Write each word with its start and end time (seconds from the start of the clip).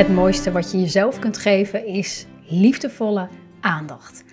Het 0.00 0.08
mooiste 0.08 0.52
wat 0.52 0.70
je 0.70 0.80
jezelf 0.80 1.18
kunt 1.18 1.38
geven 1.38 1.86
is 1.86 2.26
liefdevolle 2.46 3.28
aandacht. 3.60 4.24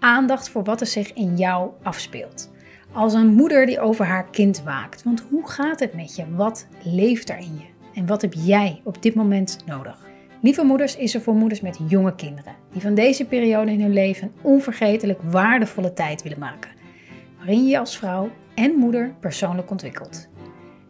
Aandacht 0.00 0.48
voor 0.48 0.64
wat 0.64 0.80
er 0.80 0.86
zich 0.86 1.12
in 1.12 1.36
jou 1.36 1.70
afspeelt. 1.82 2.50
Als 2.92 3.14
een 3.14 3.34
moeder 3.34 3.66
die 3.66 3.80
over 3.80 4.04
haar 4.04 4.30
kind 4.30 4.62
waakt. 4.62 5.02
Want 5.02 5.24
hoe 5.30 5.48
gaat 5.48 5.80
het 5.80 5.94
met 5.94 6.16
je? 6.16 6.24
Wat 6.34 6.66
leeft 6.82 7.30
er 7.30 7.38
in 7.38 7.58
je? 7.58 7.64
En 7.94 8.06
wat 8.06 8.22
heb 8.22 8.32
jij 8.32 8.80
op 8.84 9.02
dit 9.02 9.14
moment 9.14 9.58
nodig? 9.64 10.06
Lieve 10.42 10.64
Moeders 10.64 10.96
is 10.96 11.14
er 11.14 11.20
voor 11.20 11.34
moeders 11.34 11.60
met 11.60 11.78
jonge 11.88 12.14
kinderen. 12.14 12.54
Die 12.72 12.82
van 12.82 12.94
deze 12.94 13.24
periode 13.24 13.72
in 13.72 13.80
hun 13.80 13.92
leven 13.92 14.32
onvergetelijk 14.42 15.20
waardevolle 15.22 15.92
tijd 15.92 16.22
willen 16.22 16.38
maken. 16.38 16.70
Waarin 17.36 17.64
je 17.64 17.70
je 17.70 17.78
als 17.78 17.98
vrouw 17.98 18.30
en 18.54 18.74
moeder 18.74 19.14
persoonlijk 19.20 19.70
ontwikkelt. 19.70 20.28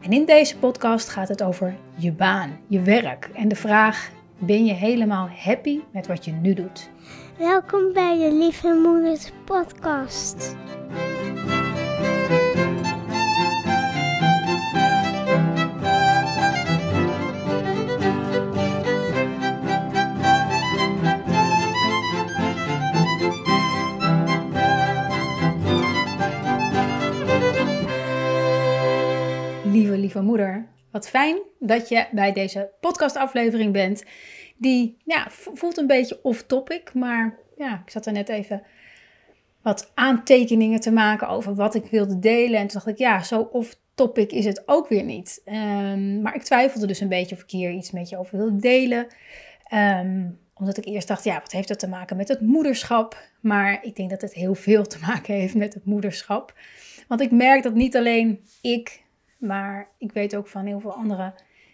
En 0.00 0.12
in 0.12 0.24
deze 0.24 0.58
podcast 0.58 1.08
gaat 1.08 1.28
het 1.28 1.42
over 1.42 1.74
je 1.94 2.12
baan, 2.12 2.58
je 2.66 2.82
werk 2.82 3.30
en 3.34 3.48
de 3.48 3.56
vraag: 3.56 4.14
ben 4.38 4.64
je 4.64 4.72
helemaal 4.72 5.28
happy 5.28 5.80
met 5.90 6.06
wat 6.06 6.24
je 6.24 6.32
nu 6.32 6.54
doet? 6.54 6.90
Welkom 7.38 7.92
bij 7.92 8.18
de 8.18 8.32
Lieve 8.32 8.80
Moeders 8.82 9.30
Podcast. 9.44 10.56
Wat 30.96 31.08
fijn 31.08 31.38
dat 31.58 31.88
je 31.88 32.06
bij 32.12 32.32
deze 32.32 32.70
podcastaflevering 32.80 33.72
bent. 33.72 34.04
Die 34.56 34.96
ja, 35.04 35.26
voelt 35.30 35.76
een 35.76 35.86
beetje 35.86 36.18
off-topic, 36.22 36.94
maar 36.94 37.38
ja, 37.56 37.82
ik 37.84 37.90
zat 37.90 38.06
er 38.06 38.12
net 38.12 38.28
even 38.28 38.62
wat 39.62 39.90
aantekeningen 39.94 40.80
te 40.80 40.92
maken 40.92 41.28
over 41.28 41.54
wat 41.54 41.74
ik 41.74 41.84
wilde 41.84 42.18
delen. 42.18 42.60
En 42.60 42.66
toen 42.66 42.80
dacht 42.84 42.86
ik, 42.86 42.98
ja, 42.98 43.22
zo 43.22 43.40
off-topic 43.52 44.32
is 44.32 44.44
het 44.44 44.62
ook 44.66 44.88
weer 44.88 45.04
niet. 45.04 45.42
Ehm, 45.44 46.22
maar 46.22 46.34
ik 46.34 46.42
twijfelde 46.42 46.86
dus 46.86 47.00
een 47.00 47.08
beetje 47.08 47.34
of 47.34 47.42
ik 47.42 47.50
hier 47.50 47.70
iets 47.70 47.90
met 47.90 48.08
je 48.08 48.18
over 48.18 48.38
wilde 48.38 48.56
delen. 48.56 49.06
Ehm, 49.64 50.28
omdat 50.54 50.76
ik 50.76 50.84
eerst 50.84 51.08
dacht, 51.08 51.24
ja, 51.24 51.40
wat 51.40 51.52
heeft 51.52 51.68
dat 51.68 51.78
te 51.78 51.88
maken 51.88 52.16
met 52.16 52.28
het 52.28 52.40
moederschap? 52.40 53.28
Maar 53.40 53.78
ik 53.82 53.96
denk 53.96 54.10
dat 54.10 54.20
het 54.20 54.34
heel 54.34 54.54
veel 54.54 54.84
te 54.84 54.98
maken 55.06 55.34
heeft 55.34 55.54
met 55.54 55.74
het 55.74 55.84
moederschap. 55.84 56.54
Want 57.08 57.20
ik 57.20 57.30
merk 57.30 57.62
dat 57.62 57.74
niet 57.74 57.96
alleen 57.96 58.40
ik, 58.60 59.04
maar 59.36 59.88
ik 59.98 60.12
weet 60.12 60.36
ook 60.36 60.46
van 60.46 60.66
heel 60.66 60.80
veel 60.80 60.94
andere 60.94 61.32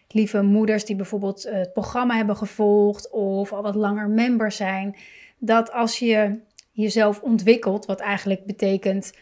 lieve 0.08 0.42
moeders 0.42 0.84
die 0.84 0.96
bijvoorbeeld 0.96 1.42
het 1.42 1.72
programma 1.72 2.16
hebben 2.16 2.36
gevolgd 2.36 3.10
of 3.10 3.52
al 3.52 3.62
wat 3.62 3.74
langer 3.74 4.08
member 4.08 4.52
zijn, 4.52 4.96
dat 5.38 5.72
als 5.72 5.98
je 5.98 6.40
jezelf 6.72 7.20
ontwikkelt, 7.22 7.86
wat 7.86 8.00
eigenlijk 8.00 8.44
betekent 8.44 9.12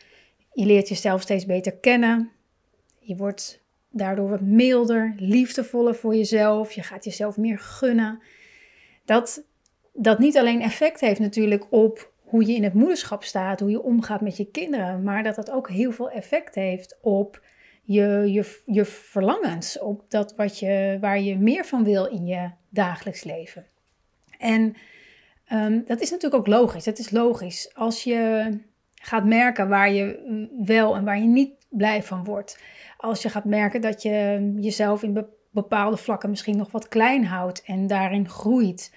je 0.53 0.67
leert 0.67 0.89
jezelf 0.89 1.21
steeds 1.21 1.47
beter 1.47 1.77
kennen, 1.77 2.31
je 2.99 3.17
wordt 3.17 3.63
daardoor 3.91 4.29
wat 4.29 4.41
milder, 4.41 5.15
liefdevoller 5.17 5.95
voor 5.95 6.15
jezelf, 6.15 6.73
je 6.73 6.83
gaat 6.83 7.05
jezelf 7.05 7.37
meer 7.37 7.59
gunnen, 7.59 8.23
dat 9.05 9.43
dat 9.93 10.19
niet 10.19 10.39
alleen 10.39 10.63
effect 10.63 11.01
heeft 11.01 11.21
natuurlijk 11.21 11.67
op 11.71 12.13
hoe 12.21 12.47
je 12.47 12.55
in 12.55 12.65
het 12.65 12.75
moederschap 12.75 13.25
staat, 13.25 13.61
hoe 13.61 13.71
je 13.71 13.83
omgaat 13.83 14.21
met 14.21 14.37
je 14.37 14.51
kinderen, 14.51 15.03
maar 15.03 15.23
dat 15.23 15.35
dat 15.35 15.51
ook 15.51 15.69
heel 15.69 15.93
veel 15.93 16.11
effect 16.11 16.55
heeft 16.55 16.99
op 17.01 17.43
je, 17.93 18.33
je, 18.33 18.61
je 18.67 18.85
verlangens, 18.85 19.79
op 19.79 20.05
dat 20.09 20.35
wat 20.37 20.59
je, 20.59 20.99
waar 21.01 21.21
je 21.21 21.39
meer 21.39 21.65
van 21.65 21.85
wil 21.85 22.07
in 22.07 22.27
je 22.27 22.51
dagelijks 22.69 23.25
leven. 23.25 23.67
En 24.39 24.75
um, 25.53 25.85
dat 25.87 26.01
is 26.01 26.11
natuurlijk 26.11 26.41
ook 26.41 26.47
logisch. 26.47 26.85
Het 26.85 26.99
is 26.99 27.11
logisch. 27.11 27.75
Als 27.75 28.05
je 28.05 28.51
gaat 28.95 29.25
merken 29.25 29.69
waar 29.69 29.93
je 29.93 30.49
wel 30.65 30.97
en 30.97 31.05
waar 31.05 31.19
je 31.19 31.27
niet 31.27 31.53
blij 31.69 32.03
van 32.03 32.25
wordt. 32.25 32.59
Als 32.97 33.23
je 33.23 33.29
gaat 33.29 33.45
merken 33.45 33.81
dat 33.81 34.03
je 34.03 34.53
jezelf 34.61 35.03
in 35.03 35.27
bepaalde 35.51 35.97
vlakken 35.97 36.31
misschien 36.31 36.57
nog 36.57 36.71
wat 36.71 36.89
klein 36.89 37.25
houdt 37.25 37.63
en 37.63 37.87
daarin 37.87 38.29
groeit. 38.29 38.95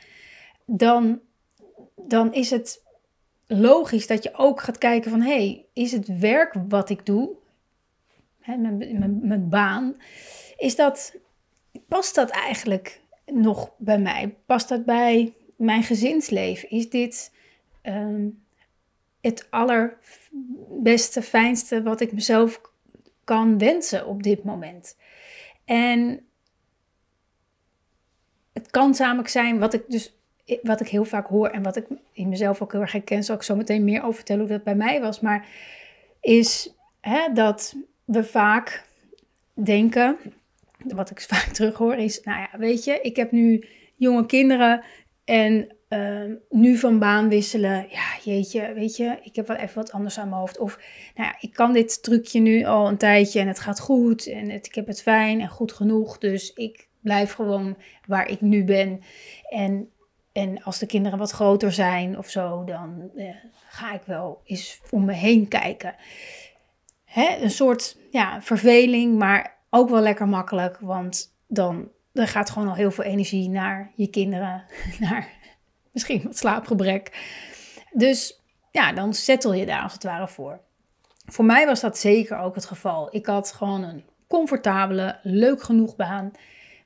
Dan, 0.66 1.20
dan 1.96 2.34
is 2.34 2.50
het 2.50 2.84
logisch 3.48 4.08
dat 4.08 4.24
je 4.24 4.34
ook 4.34 4.62
gaat 4.62 4.78
kijken 4.78 5.12
van... 5.12 5.22
hé, 5.22 5.36
hey, 5.36 5.66
is 5.74 5.92
het 5.92 6.20
werk 6.20 6.56
wat 6.68 6.90
ik 6.90 7.06
doe, 7.06 7.42
mijn, 8.46 9.20
mijn 9.22 9.50
baan, 9.50 9.96
is 10.58 10.76
dat, 10.76 11.16
past 11.88 12.16
dat 12.16 12.30
eigenlijk 12.30 13.02
nog 13.26 13.72
bij 13.78 14.00
mij? 14.00 14.36
Past 14.46 14.70
dat 14.70 14.86
bij 14.86 15.34
mijn 15.58 15.84
gezinsleven? 15.84 16.70
Is 16.70 16.90
dit 16.90 17.34
ehm, 17.81 18.30
het 19.22 19.48
allerbeste, 19.50 21.22
fijnste 21.22 21.84
wat 21.84 22.02
ik 22.02 22.12
mezelf 22.12 22.62
kan 23.24 23.58
wensen 23.58 24.08
op 24.08 24.24
dit 24.24 24.44
moment? 24.44 24.98
En 25.66 26.25
het 28.54 28.70
kan 28.70 28.96
namelijk 28.98 29.30
zijn 29.30 29.60
wat 29.60 29.74
ik 29.74 29.84
dus 29.88 30.16
wat 30.62 30.81
ik 30.81 30.88
heel 30.88 31.06
vaak 31.06 31.28
hoor 31.28 31.48
en 31.48 31.64
wat 31.64 31.75
ik 31.75 31.88
in 32.12 32.30
mezelf 32.30 32.62
ook 32.62 32.72
heel 32.72 32.81
erg 32.81 32.92
herken, 32.92 33.24
zal 33.24 33.36
ik 33.36 33.44
zo 33.44 33.56
meteen 33.56 33.84
meer 33.84 34.02
over 34.02 34.16
vertellen 34.16 34.42
hoe 34.42 34.52
dat 34.52 34.64
bij 34.64 34.75
mij 34.75 35.02
was. 35.02 35.20
Maar 35.20 35.48
is 36.22 36.74
hè, 37.02 37.34
dat 37.34 37.75
we 38.06 38.24
vaak 38.24 38.86
denken, 39.53 40.18
wat 40.78 41.09
ik 41.09 41.22
vaak 41.31 41.47
terughoor, 41.47 41.96
is: 41.96 42.22
Nou 42.22 42.40
ja, 42.40 42.59
weet 42.59 42.84
je, 42.84 43.00
ik 43.02 43.16
heb 43.16 43.31
nu 43.31 43.68
jonge 43.96 44.25
kinderen 44.25 44.84
en 45.25 45.75
uh, 45.90 46.36
nu 46.50 46.78
van 46.78 47.00
baan 47.00 47.30
wisselen. 47.30 47.88
Ja, 47.90 48.06
jeetje, 48.24 48.74
weet 48.74 48.96
je, 48.96 49.18
ik 49.22 49.36
heb 49.36 49.47
wel 49.47 49.58
even 49.58 49.75
wat 49.75 49.92
anders 49.92 50.19
aan 50.19 50.30
mijn 50.30 50.40
hoofd. 50.40 50.59
Of, 50.59 50.80
nou 51.16 51.28
ja, 51.28 51.36
ik 51.40 51.53
kan 51.53 51.74
dit 51.74 52.03
trucje 52.03 52.40
nu 52.40 52.63
al 52.66 52.88
een 52.88 52.97
tijdje 52.97 53.40
en 53.40 53.47
het 53.47 53.59
gaat 53.59 53.80
goed 53.80 54.28
en 54.28 54.50
het, 54.50 54.66
ik 54.66 54.75
heb 54.75 54.88
het 54.88 55.02
fijn 55.02 55.42
en 55.42 55.50
goed 55.50 55.72
genoeg. 55.72 56.18
Dus 56.18 56.53
ik 56.53 56.88
blijf 57.00 57.34
gewoon 57.34 57.78
waar 58.08 58.28
ik 58.28 58.42
nu 58.42 58.63
ben. 58.63 59.02
En 59.50 59.94
en 60.34 60.63
als 60.63 60.80
de 60.80 60.86
kinderen 60.86 61.18
wat 61.19 61.31
groter 61.31 61.72
zijn 61.72 62.18
of 62.18 62.30
zo, 62.30 62.63
dan 62.63 63.12
eh, 63.16 63.36
ga 63.68 63.94
ik 63.94 64.02
wel 64.06 64.42
eens 64.44 64.81
om 64.90 65.06
me 65.06 65.13
heen 65.13 65.47
kijken. 65.47 65.96
Hè? 67.13 67.38
Een 67.41 67.51
soort 67.51 67.97
ja, 68.12 68.41
verveling, 68.41 69.18
maar 69.18 69.57
ook 69.69 69.90
wel 69.90 70.01
lekker 70.01 70.28
makkelijk. 70.28 70.78
Want 70.79 71.35
dan 71.47 71.90
er 72.13 72.28
gaat 72.28 72.50
gewoon 72.50 72.68
al 72.68 72.75
heel 72.75 72.91
veel 72.91 73.03
energie 73.03 73.50
naar 73.50 73.91
je 73.96 74.07
kinderen, 74.07 74.63
naar 75.00 75.28
misschien 75.91 76.22
wat 76.24 76.38
slaapgebrek. 76.38 77.28
Dus 77.91 78.41
ja, 78.72 78.94
dan 78.94 79.13
settel 79.13 79.53
je 79.53 79.66
daar 79.66 79.81
als 79.81 79.94
het 79.94 80.03
ware 80.03 80.28
voor. 80.28 80.59
Voor 81.25 81.46
mij 81.46 81.66
was 81.66 81.79
dat 81.79 81.97
zeker 81.97 82.38
ook 82.38 82.56
het 82.56 82.66
geval. 82.66 83.16
Ik 83.16 83.25
had 83.25 83.51
gewoon 83.51 83.84
een 83.84 84.03
comfortabele, 84.28 85.19
leuk 85.24 85.63
genoeg 85.63 85.95
baan. 85.95 86.31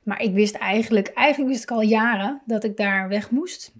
Maar 0.02 0.22
ik 0.22 0.34
wist 0.34 0.54
eigenlijk, 0.54 1.08
eigenlijk 1.08 1.50
wist 1.50 1.62
ik 1.62 1.70
al 1.70 1.82
jaren 1.82 2.42
dat 2.44 2.64
ik 2.64 2.76
daar 2.76 3.08
weg 3.08 3.30
moest. 3.30 3.72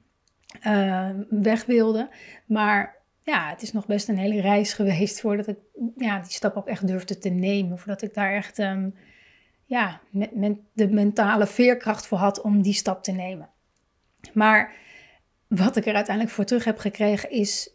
Uh, 0.66 1.10
weg 1.28 1.64
wilde. 1.64 2.08
Maar 2.46 2.97
ja, 3.28 3.48
het 3.48 3.62
is 3.62 3.72
nog 3.72 3.86
best 3.86 4.08
een 4.08 4.18
hele 4.18 4.40
reis 4.40 4.72
geweest 4.72 5.20
voordat 5.20 5.46
ik 5.46 5.58
ja, 5.96 6.20
die 6.20 6.30
stap 6.30 6.56
ook 6.56 6.66
echt 6.66 6.86
durfde 6.86 7.18
te 7.18 7.28
nemen. 7.28 7.78
Voordat 7.78 8.02
ik 8.02 8.14
daar 8.14 8.32
echt 8.32 8.58
um, 8.58 8.94
ja, 9.64 10.00
met, 10.10 10.34
met 10.34 10.56
de 10.72 10.88
mentale 10.88 11.46
veerkracht 11.46 12.06
voor 12.06 12.18
had 12.18 12.40
om 12.40 12.62
die 12.62 12.72
stap 12.72 13.02
te 13.02 13.12
nemen. 13.12 13.48
Maar 14.32 14.74
wat 15.46 15.76
ik 15.76 15.86
er 15.86 15.94
uiteindelijk 15.94 16.34
voor 16.34 16.44
terug 16.44 16.64
heb 16.64 16.78
gekregen 16.78 17.30
is, 17.30 17.70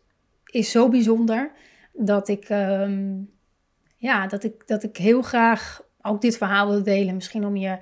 is 0.45 0.71
zo 0.71 0.89
bijzonder 0.89 1.51
dat 1.93 2.27
ik, 2.27 2.49
um, 2.49 3.31
ja, 3.97 4.27
dat, 4.27 4.43
ik, 4.43 4.67
dat 4.67 4.83
ik 4.83 4.97
heel 4.97 5.21
graag 5.21 5.81
ook 6.01 6.21
dit 6.21 6.37
verhaal 6.37 6.69
wil 6.69 6.83
delen. 6.83 7.15
Misschien 7.15 7.45
om 7.45 7.55
je 7.55 7.77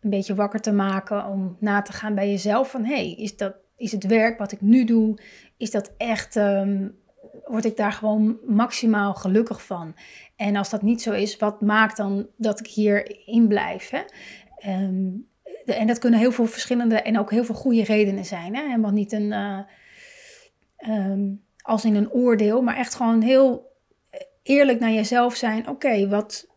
een 0.00 0.10
beetje 0.10 0.34
wakker 0.34 0.60
te 0.60 0.72
maken 0.72 1.26
om 1.26 1.56
na 1.60 1.82
te 1.82 1.92
gaan 1.92 2.14
bij 2.14 2.30
jezelf 2.30 2.70
van 2.70 2.84
hey, 2.84 3.12
is, 3.12 3.36
dat, 3.36 3.54
is 3.76 3.92
het 3.92 4.06
werk 4.06 4.38
wat 4.38 4.52
ik 4.52 4.60
nu 4.60 4.84
doe, 4.84 5.18
is 5.56 5.70
dat 5.70 5.92
echt, 5.96 6.36
um, 6.36 6.98
word 7.44 7.64
ik 7.64 7.76
daar 7.76 7.92
gewoon 7.92 8.38
maximaal 8.46 9.14
gelukkig 9.14 9.64
van? 9.64 9.94
En 10.36 10.56
als 10.56 10.70
dat 10.70 10.82
niet 10.82 11.02
zo 11.02 11.12
is, 11.12 11.36
wat 11.36 11.60
maakt 11.60 11.96
dan 11.96 12.26
dat 12.36 12.60
ik 12.60 12.66
hierin 12.66 13.48
blijf? 13.48 13.90
Hè? 13.90 14.02
Um, 14.84 15.26
en 15.66 15.86
dat 15.86 15.98
kunnen 15.98 16.20
heel 16.20 16.32
veel 16.32 16.46
verschillende 16.46 17.00
en 17.00 17.18
ook 17.18 17.30
heel 17.30 17.44
veel 17.44 17.54
goede 17.54 17.84
redenen 17.84 18.24
zijn. 18.24 18.54
Hè? 18.54 18.62
Helemaal 18.62 18.90
niet 18.90 19.12
een, 19.12 19.32
uh, 19.32 19.58
um, 20.88 21.42
als 21.62 21.84
in 21.84 21.94
een 21.94 22.10
oordeel, 22.10 22.62
maar 22.62 22.76
echt 22.76 22.94
gewoon 22.94 23.20
heel 23.20 23.72
eerlijk 24.42 24.80
naar 24.80 24.92
jezelf 24.92 25.34
zijn. 25.34 25.68
Oké, 25.68 26.08
wat, 26.08 26.48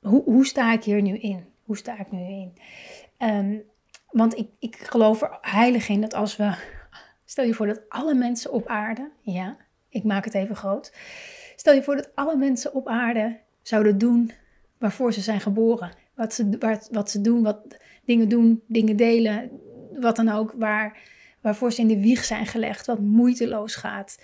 hoe, 0.00 0.22
hoe 0.24 0.46
sta 0.46 0.72
ik 0.72 0.84
hier 0.84 1.02
nu 1.02 1.16
in? 1.16 1.44
Hoe 1.64 1.76
sta 1.76 1.98
ik 1.98 2.10
nu 2.10 2.18
in? 2.18 2.52
Um, 3.18 3.62
want 4.14 4.38
ik, 4.38 4.48
ik 4.58 4.76
geloof 4.76 5.22
er 5.22 5.38
heilig 5.40 5.88
in 5.88 6.00
dat 6.00 6.14
als 6.14 6.36
we. 6.36 6.54
Stel 7.24 7.44
je 7.44 7.54
voor 7.54 7.66
dat 7.66 7.80
alle 7.88 8.14
mensen 8.14 8.52
op 8.52 8.66
aarde. 8.66 9.10
Ja, 9.20 9.56
ik 9.88 10.04
maak 10.04 10.24
het 10.24 10.34
even 10.34 10.56
groot. 10.56 10.92
Stel 11.56 11.74
je 11.74 11.82
voor 11.82 11.96
dat 11.96 12.10
alle 12.14 12.36
mensen 12.36 12.74
op 12.74 12.88
aarde 12.88 13.38
zouden 13.62 13.98
doen 13.98 14.30
waarvoor 14.78 15.12
ze 15.12 15.20
zijn 15.20 15.40
geboren. 15.40 15.90
Wat 16.14 16.34
ze, 16.34 16.56
wat, 16.58 16.88
wat 16.92 17.10
ze 17.10 17.20
doen, 17.20 17.42
wat 17.42 17.60
dingen 18.04 18.28
doen, 18.28 18.62
dingen 18.66 18.96
delen. 18.96 19.50
wat 20.00 20.16
dan 20.16 20.28
ook, 20.28 20.54
waar, 20.56 20.98
waarvoor 21.40 21.72
ze 21.72 21.80
in 21.80 21.88
de 21.88 22.00
wieg 22.00 22.24
zijn 22.24 22.46
gelegd, 22.46 22.86
wat 22.86 23.00
moeiteloos 23.00 23.74
gaat. 23.74 24.18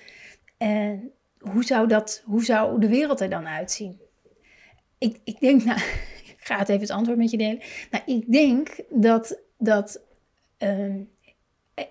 En 0.57 1.11
hoe 1.39 1.65
zou, 1.65 1.89
dat, 1.89 2.23
hoe 2.25 2.45
zou 2.45 2.81
de 2.81 2.89
wereld 2.89 3.21
er 3.21 3.31
dan 3.31 3.47
uitzien? 3.47 4.01
Ik, 4.99 5.21
ik 5.25 5.41
denk, 5.41 5.65
nou, 5.65 5.79
ik 6.37 6.37
ga 6.39 6.59
het 6.59 6.69
even 6.69 6.81
het 6.81 6.91
antwoord 6.91 7.19
met 7.19 7.31
je 7.31 7.37
delen. 7.37 7.61
Nou, 7.91 8.05
ik 8.07 8.33
denk 8.33 8.77
dat 8.91 9.39
dat 9.61 10.01
uh, 10.59 10.95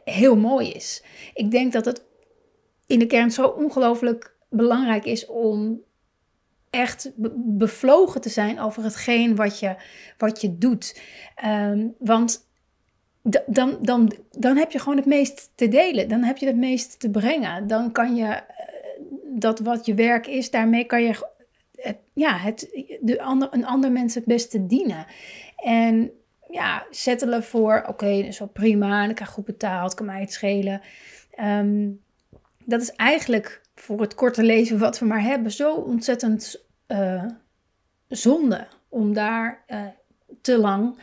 heel 0.04 0.36
mooi 0.36 0.69
is. 0.69 1.04
Ik 1.33 1.51
denk 1.51 1.74
dat 1.74 1.86
het 1.86 2.04
in 2.88 3.00
de 3.00 3.06
kern 3.06 3.31
zo 3.31 3.48
ongelooflijk 3.48 4.36
belangrijk 4.50 5.06
is 5.06 5.25
om 5.25 5.81
echt 6.69 7.12
bevlogen 7.36 8.21
te 8.21 8.30
zijn 8.30 8.60
over 8.60 8.83
hetgeen 8.83 9.36
wat 9.36 9.60
je, 9.60 9.75
wat 10.18 10.42
je 10.42 10.57
doet. 10.57 11.01
Um, 11.45 11.95
want 12.00 12.48
dan, 13.48 13.77
dan, 13.81 14.12
dan 14.31 14.57
heb 14.57 14.72
je 14.72 14.80
gewoon 14.80 14.98
het 14.98 15.06
meest 15.06 15.51
te 15.56 15.68
delen. 15.68 16.07
Dan 16.07 16.24
heb 16.24 16.38
je 16.38 16.45
het 16.45 16.57
meest 16.57 17.00
te 17.00 17.10
brengen. 17.10 17.68
Dan 17.68 17.92
kan 17.92 18.15
je 18.15 18.25
eh, 18.25 18.44
dat 19.25 19.60
wat 19.60 19.86
je 19.86 19.94
werk 19.94 20.27
is, 20.27 20.51
daarmee 20.51 20.86
kan 20.86 21.04
je 21.04 21.27
het, 21.75 21.98
ja, 22.13 22.38
het, 22.38 22.88
de 23.01 23.22
ander, 23.22 23.48
een 23.51 23.65
ander 23.65 23.92
mens 23.92 24.15
het 24.15 24.25
beste 24.25 24.65
dienen. 24.65 25.06
En 25.56 26.12
ja, 26.50 26.86
settelen 26.90 27.44
voor, 27.44 27.84
oké, 27.88 28.16
dat 28.16 28.25
is 28.25 28.40
wel 28.40 28.48
prima, 28.48 29.07
ik 29.07 29.16
krijg 29.16 29.30
goed 29.30 29.46
betaald, 29.46 29.94
kan 29.94 30.06
mij 30.06 30.19
het 30.19 30.34
schelen. 30.34 30.81
Um, 31.40 32.01
dat 32.66 32.81
is 32.81 32.92
eigenlijk 32.92 33.62
voor 33.75 34.01
het 34.01 34.16
korte 34.16 34.44
leven 34.44 34.80
wat 34.80 35.00
we 35.00 35.06
maar 35.06 35.22
hebben, 35.22 35.51
zo 35.51 35.75
ontzettend 35.75 36.66
uh, 36.88 37.25
zonde 38.07 38.68
om 38.90 39.13
daar 39.13 39.63
uh, 39.68 39.86
te 40.42 40.57
lang 40.57 41.00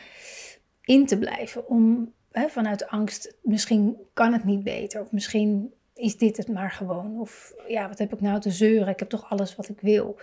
in 0.83 1.05
te 1.05 1.17
blijven. 1.17 1.67
Om 1.67 2.13
hè, 2.31 2.47
vanuit 2.47 2.87
angst, 2.87 3.37
misschien 3.41 3.97
kan 4.13 4.33
het 4.33 4.43
niet 4.43 4.63
beter, 4.63 5.01
of 5.01 5.11
misschien 5.11 5.73
is 5.93 6.17
dit 6.17 6.37
het 6.37 6.47
maar 6.47 6.71
gewoon. 6.71 7.19
Of 7.19 7.53
ja, 7.67 7.87
wat 7.87 7.97
heb 7.97 8.13
ik 8.13 8.21
nou 8.21 8.39
te 8.39 8.51
zeuren? 8.51 8.87
Ik 8.87 8.99
heb 8.99 9.09
toch 9.09 9.29
alles 9.29 9.55
wat 9.55 9.69
ik 9.69 9.81
wil. 9.81 10.19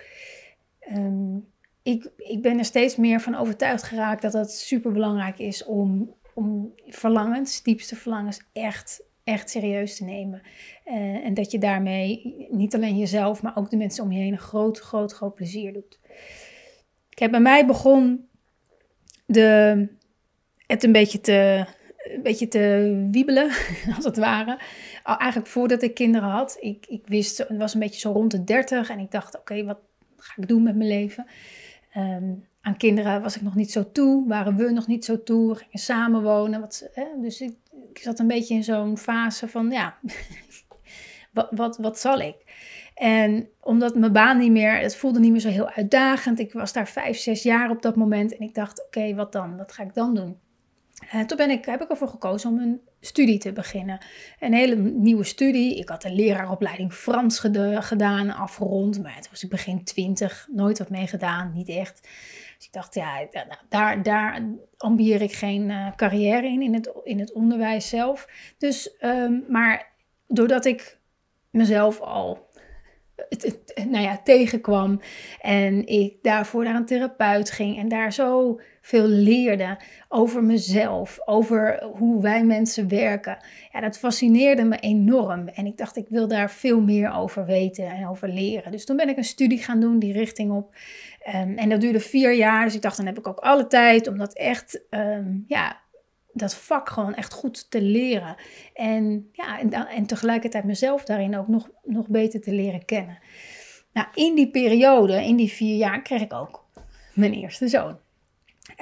Um, 0.93 1.53
ik, 1.85 2.11
ik 2.17 2.43
ben 2.43 2.59
er 2.59 2.65
steeds 2.65 2.97
meer 2.97 3.21
van 3.21 3.35
overtuigd 3.35 3.83
geraakt 3.83 4.23
dat 4.23 4.33
het 4.33 4.51
super 4.51 4.93
belangrijk 4.93 5.39
is 5.39 5.65
om, 5.65 6.15
om 6.35 6.75
verlangens, 6.87 7.63
diepste 7.63 7.97
verlangens, 7.97 8.41
echt, 8.53 9.03
echt 9.25 9.51
serieus 9.51 9.97
te 9.97 10.05
nemen. 10.05 10.43
Uh, 10.87 10.95
en 11.25 11.35
dat 11.35 11.51
je 11.51 11.59
daarmee 11.59 12.35
niet 12.51 12.75
alleen 12.75 12.99
jezelf, 12.99 13.43
maar 13.43 13.57
ook 13.57 13.71
de 13.71 13.77
mensen 13.77 14.05
om 14.05 14.13
je 14.13 14.21
heen 14.21 14.33
een 14.33 14.39
groot, 14.39 14.79
groot, 14.79 15.13
groot 15.13 15.35
plezier 15.35 15.73
doet. 15.73 15.99
Kijk, 17.09 17.31
bij 17.31 17.41
mij 17.41 17.67
begon 17.67 18.29
de, 19.27 19.89
het 20.67 20.83
een 20.83 20.93
beetje 20.93 21.21
te, 21.21 21.67
een 21.97 22.23
beetje 22.23 22.49
te 22.49 23.07
wiebelen, 23.11 23.51
als 23.97 24.05
het 24.05 24.17
ware. 24.17 24.61
Al 25.03 25.17
eigenlijk 25.17 25.51
voordat 25.51 25.83
ik 25.83 25.95
kinderen 25.95 26.29
had. 26.29 26.57
Ik, 26.61 26.87
ik 26.87 27.07
wist, 27.07 27.39
het 27.39 27.57
was 27.57 27.75
een 27.75 27.81
beetje 27.81 28.01
zo 28.01 28.13
rond 28.13 28.31
de 28.31 28.45
30 28.45 28.91
en 28.91 28.99
ik 28.99 29.11
dacht, 29.11 29.39
oké, 29.39 29.65
wat 29.65 29.79
ga 30.17 30.35
ik 30.37 30.49
doen 30.49 30.63
met 30.63 30.77
mijn 30.77 30.89
leven? 30.89 31.27
Um, 31.97 32.47
aan 32.61 32.77
kinderen 32.77 33.23
was 33.23 33.37
ik 33.37 33.43
nog 33.43 33.55
niet 33.55 33.73
zo 33.73 33.91
toe, 33.93 34.29
waren 34.29 34.57
we 34.57 34.71
nog 34.71 34.87
niet 34.87 35.05
zo 35.05 35.23
toe, 35.23 35.55
gingen 35.55 35.79
samenwonen. 35.79 36.61
Wat, 36.61 36.89
hè? 36.93 37.05
Dus 37.21 37.41
ik, 37.41 37.57
ik, 37.91 37.99
zat 37.99 38.19
een 38.19 38.27
beetje 38.27 38.55
in 38.55 38.65
zo'n 38.65 38.99
fase 38.99 39.49
van, 39.49 39.71
ja, 39.71 39.99
wat, 41.33 41.49
wat, 41.51 41.77
wat 41.77 41.99
zal 41.99 42.21
ik? 42.21 42.37
En 42.95 43.49
omdat 43.61 43.95
mijn 43.95 44.13
baan 44.13 44.39
niet 44.39 44.51
meer, 44.51 44.79
het 44.79 44.97
voelde 44.97 45.21
niet 45.21 45.31
meer 45.31 45.41
zo 45.41 45.49
heel 45.49 45.69
uitdagend. 45.69 46.39
Ik 46.39 46.53
was 46.53 46.73
daar 46.73 46.89
vijf, 46.89 47.19
zes 47.19 47.43
jaar 47.43 47.71
op 47.71 47.83
dat 47.83 47.97
moment. 47.97 48.37
En 48.37 48.47
ik 48.47 48.55
dacht, 48.55 48.87
oké, 48.87 49.15
wat 49.15 49.33
dan? 49.33 49.57
Wat 49.57 49.73
ga 49.73 49.83
ik 49.83 49.95
dan 49.95 50.15
doen? 50.15 50.39
Eh, 51.11 51.21
toen 51.21 51.37
ben 51.37 51.51
ik, 51.51 51.65
heb 51.65 51.83
ik 51.83 51.91
ervoor 51.91 52.09
gekozen 52.09 52.51
om 52.51 52.59
een 52.59 52.81
studie 53.01 53.39
te 53.39 53.53
beginnen. 53.53 53.99
Een 54.41 54.53
hele 54.53 54.77
nieuwe 54.77 55.25
studie. 55.25 55.79
Ik 55.79 55.89
had 55.89 56.05
een 56.05 56.15
leraaropleiding 56.15 56.93
Frans 56.93 57.39
gedaan, 57.39 58.31
afgerond. 58.31 59.03
Maar 59.03 59.17
het 59.17 59.31
was 59.31 59.43
ik 59.43 59.51
begin 59.51 59.85
twintig, 59.85 60.49
nooit 60.53 60.79
wat 60.79 60.91
mee 60.91 61.07
gedaan, 61.07 61.53
niet 61.53 61.69
echt. 61.69 62.01
Dus 62.57 62.67
ik 62.67 62.73
dacht, 62.73 62.95
ja, 62.95 63.27
nou, 63.33 63.47
daar, 63.69 64.03
daar 64.03 64.43
ambieer 64.77 65.23
ik 65.23 65.33
geen 65.33 65.69
uh, 65.69 65.95
carrière 65.97 66.47
in, 66.47 66.63
in 66.63 66.75
het, 66.75 66.93
in 67.05 67.19
het 67.19 67.33
onderwijs 67.33 67.89
zelf. 67.89 68.29
Dus, 68.59 68.97
um, 69.01 69.45
maar 69.49 69.93
doordat 70.27 70.65
ik 70.65 70.99
mezelf 71.51 72.01
al 72.01 72.53
nou 73.89 74.03
ja, 74.03 74.19
tegenkwam. 74.25 75.01
En 75.41 75.87
ik 75.87 76.23
daarvoor 76.23 76.65
naar 76.65 76.75
een 76.75 76.87
therapeut 76.87 77.51
ging 77.51 77.79
en 77.79 77.89
daar 77.89 78.13
zo 78.13 78.61
veel 78.85 79.07
leerde 79.07 79.79
over 80.09 80.45
mezelf, 80.45 81.19
over 81.25 81.85
hoe 81.85 82.23
wij 82.23 82.45
mensen 82.45 82.89
werken. 82.89 83.39
Ja, 83.73 83.81
dat 83.81 83.99
fascineerde 83.99 84.65
me 84.65 84.77
enorm. 84.77 85.49
En 85.49 85.67
ik 85.67 85.77
dacht, 85.77 85.97
ik 85.97 86.07
wil 86.09 86.29
daar 86.29 86.51
veel 86.51 86.81
meer 86.81 87.13
over 87.13 87.47
weten 87.47 87.87
en 87.87 88.09
over 88.09 88.29
leren. 88.29 88.73
Dus 88.73 88.85
toen 88.85 88.97
ben 88.97 89.09
ik 89.09 89.17
een 89.17 89.25
studie 89.25 89.59
gaan 89.59 89.81
doen 89.81 89.99
die 89.99 90.13
richting 90.13 90.53
op. 90.53 90.75
Um, 91.35 91.57
en 91.57 91.69
dat 91.69 91.81
duurde 91.81 92.01
vier 92.01 92.35
jaar. 92.35 92.65
Dus 92.65 92.75
ik 92.75 92.83
dacht, 92.83 92.97
dan 92.97 93.07
heb 93.07 93.19
ik 93.19 93.29
ook 93.29 93.39
alle 93.39 93.67
tijd 93.67 94.07
om 94.07 94.19
dat 94.19 94.35
echt 94.35 94.85
um, 94.91 95.45
ja, 95.47 95.81
dat 96.33 96.55
vak 96.55 96.89
gewoon 96.89 97.15
echt 97.15 97.33
goed 97.33 97.71
te 97.71 97.83
leren. 97.83 98.37
En, 98.75 99.29
ja, 99.33 99.61
en, 99.61 99.73
en 99.73 100.07
tegelijkertijd 100.07 100.65
mezelf 100.65 101.05
daarin 101.05 101.37
ook 101.37 101.49
nog, 101.49 101.71
nog 101.83 102.09
beter 102.09 102.41
te 102.41 102.53
leren 102.53 102.85
kennen. 102.85 103.19
Nou, 103.93 104.07
in 104.15 104.35
die 104.35 104.51
periode, 104.51 105.25
in 105.25 105.37
die 105.37 105.51
vier 105.51 105.77
jaar, 105.77 106.03
kreeg 106.03 106.23
ik 106.23 106.33
ook 106.33 106.65
mijn 107.15 107.33
eerste 107.33 107.69
zoon. 107.69 108.03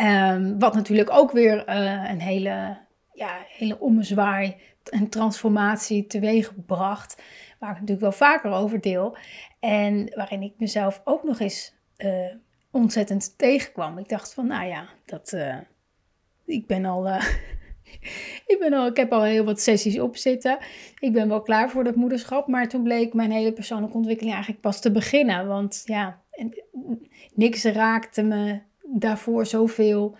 Um, 0.00 0.58
wat 0.58 0.74
natuurlijk 0.74 1.10
ook 1.10 1.30
weer 1.30 1.68
uh, 1.68 2.10
een 2.10 2.20
hele, 2.20 2.78
ja, 3.12 3.44
hele 3.48 3.80
ommezwaai 3.80 4.56
en 4.90 5.08
transformatie 5.08 6.06
teweeg 6.06 6.64
bracht. 6.66 7.22
Waar 7.58 7.70
ik 7.70 7.80
natuurlijk 7.80 8.00
wel 8.00 8.12
vaker 8.12 8.50
over 8.50 8.80
deel. 8.80 9.16
En 9.60 10.12
waarin 10.14 10.42
ik 10.42 10.52
mezelf 10.58 11.00
ook 11.04 11.22
nog 11.22 11.40
eens 11.40 11.74
uh, 11.98 12.34
ontzettend 12.70 13.38
tegenkwam. 13.38 13.98
Ik 13.98 14.08
dacht 14.08 14.34
van, 14.34 14.46
nou 14.46 14.66
ja, 14.66 14.88
dat, 15.04 15.32
uh, 15.32 15.56
ik 16.44 16.66
ben 16.66 16.84
al. 16.84 17.08
Ik, 18.46 18.56
ben 18.58 18.72
al, 18.72 18.86
ik 18.86 18.96
heb 18.96 19.12
al 19.12 19.22
heel 19.22 19.44
wat 19.44 19.60
sessies 19.60 19.98
op 19.98 20.16
zitten. 20.16 20.58
Ik 20.98 21.12
ben 21.12 21.28
wel 21.28 21.42
klaar 21.42 21.70
voor 21.70 21.84
dat 21.84 21.94
moederschap. 21.94 22.46
Maar 22.46 22.68
toen 22.68 22.82
bleek 22.82 23.14
mijn 23.14 23.30
hele 23.30 23.52
persoonlijke 23.52 23.96
ontwikkeling 23.96 24.32
eigenlijk 24.32 24.62
pas 24.62 24.80
te 24.80 24.90
beginnen. 24.90 25.46
Want 25.46 25.82
ja, 25.84 26.20
niks 27.34 27.64
raakte 27.64 28.22
me 28.22 28.60
daarvoor 28.98 29.46
zoveel 29.46 30.16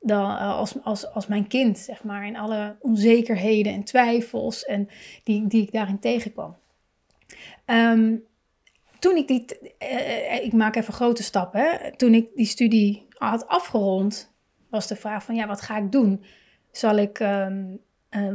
dan, 0.00 0.30
uh, 0.30 0.56
als, 0.56 0.74
als, 0.82 1.12
als 1.12 1.26
mijn 1.26 1.46
kind, 1.46 1.78
zeg 1.78 2.04
maar. 2.04 2.24
En 2.24 2.36
alle 2.36 2.76
onzekerheden 2.80 3.72
en 3.72 3.84
twijfels 3.84 4.64
en 4.64 4.88
die, 5.24 5.46
die 5.46 5.62
ik 5.62 5.72
daarin 5.72 5.98
tegenkwam. 5.98 6.56
Um, 7.66 8.22
toen 8.98 9.16
ik 9.16 9.28
die, 9.28 9.44
uh, 9.92 10.44
ik 10.44 10.52
maak 10.52 10.76
even 10.76 10.92
grote 10.92 11.22
stappen, 11.22 11.94
toen 11.96 12.14
ik 12.14 12.28
die 12.34 12.46
studie 12.46 13.06
had 13.14 13.48
afgerond, 13.48 14.32
was 14.70 14.86
de 14.86 14.96
vraag 14.96 15.24
van 15.24 15.34
ja, 15.34 15.46
wat 15.46 15.60
ga 15.60 15.76
ik 15.78 15.92
doen? 15.92 16.24
Zal 16.70 16.96
ik, 16.96 17.20
uh, 17.20 17.46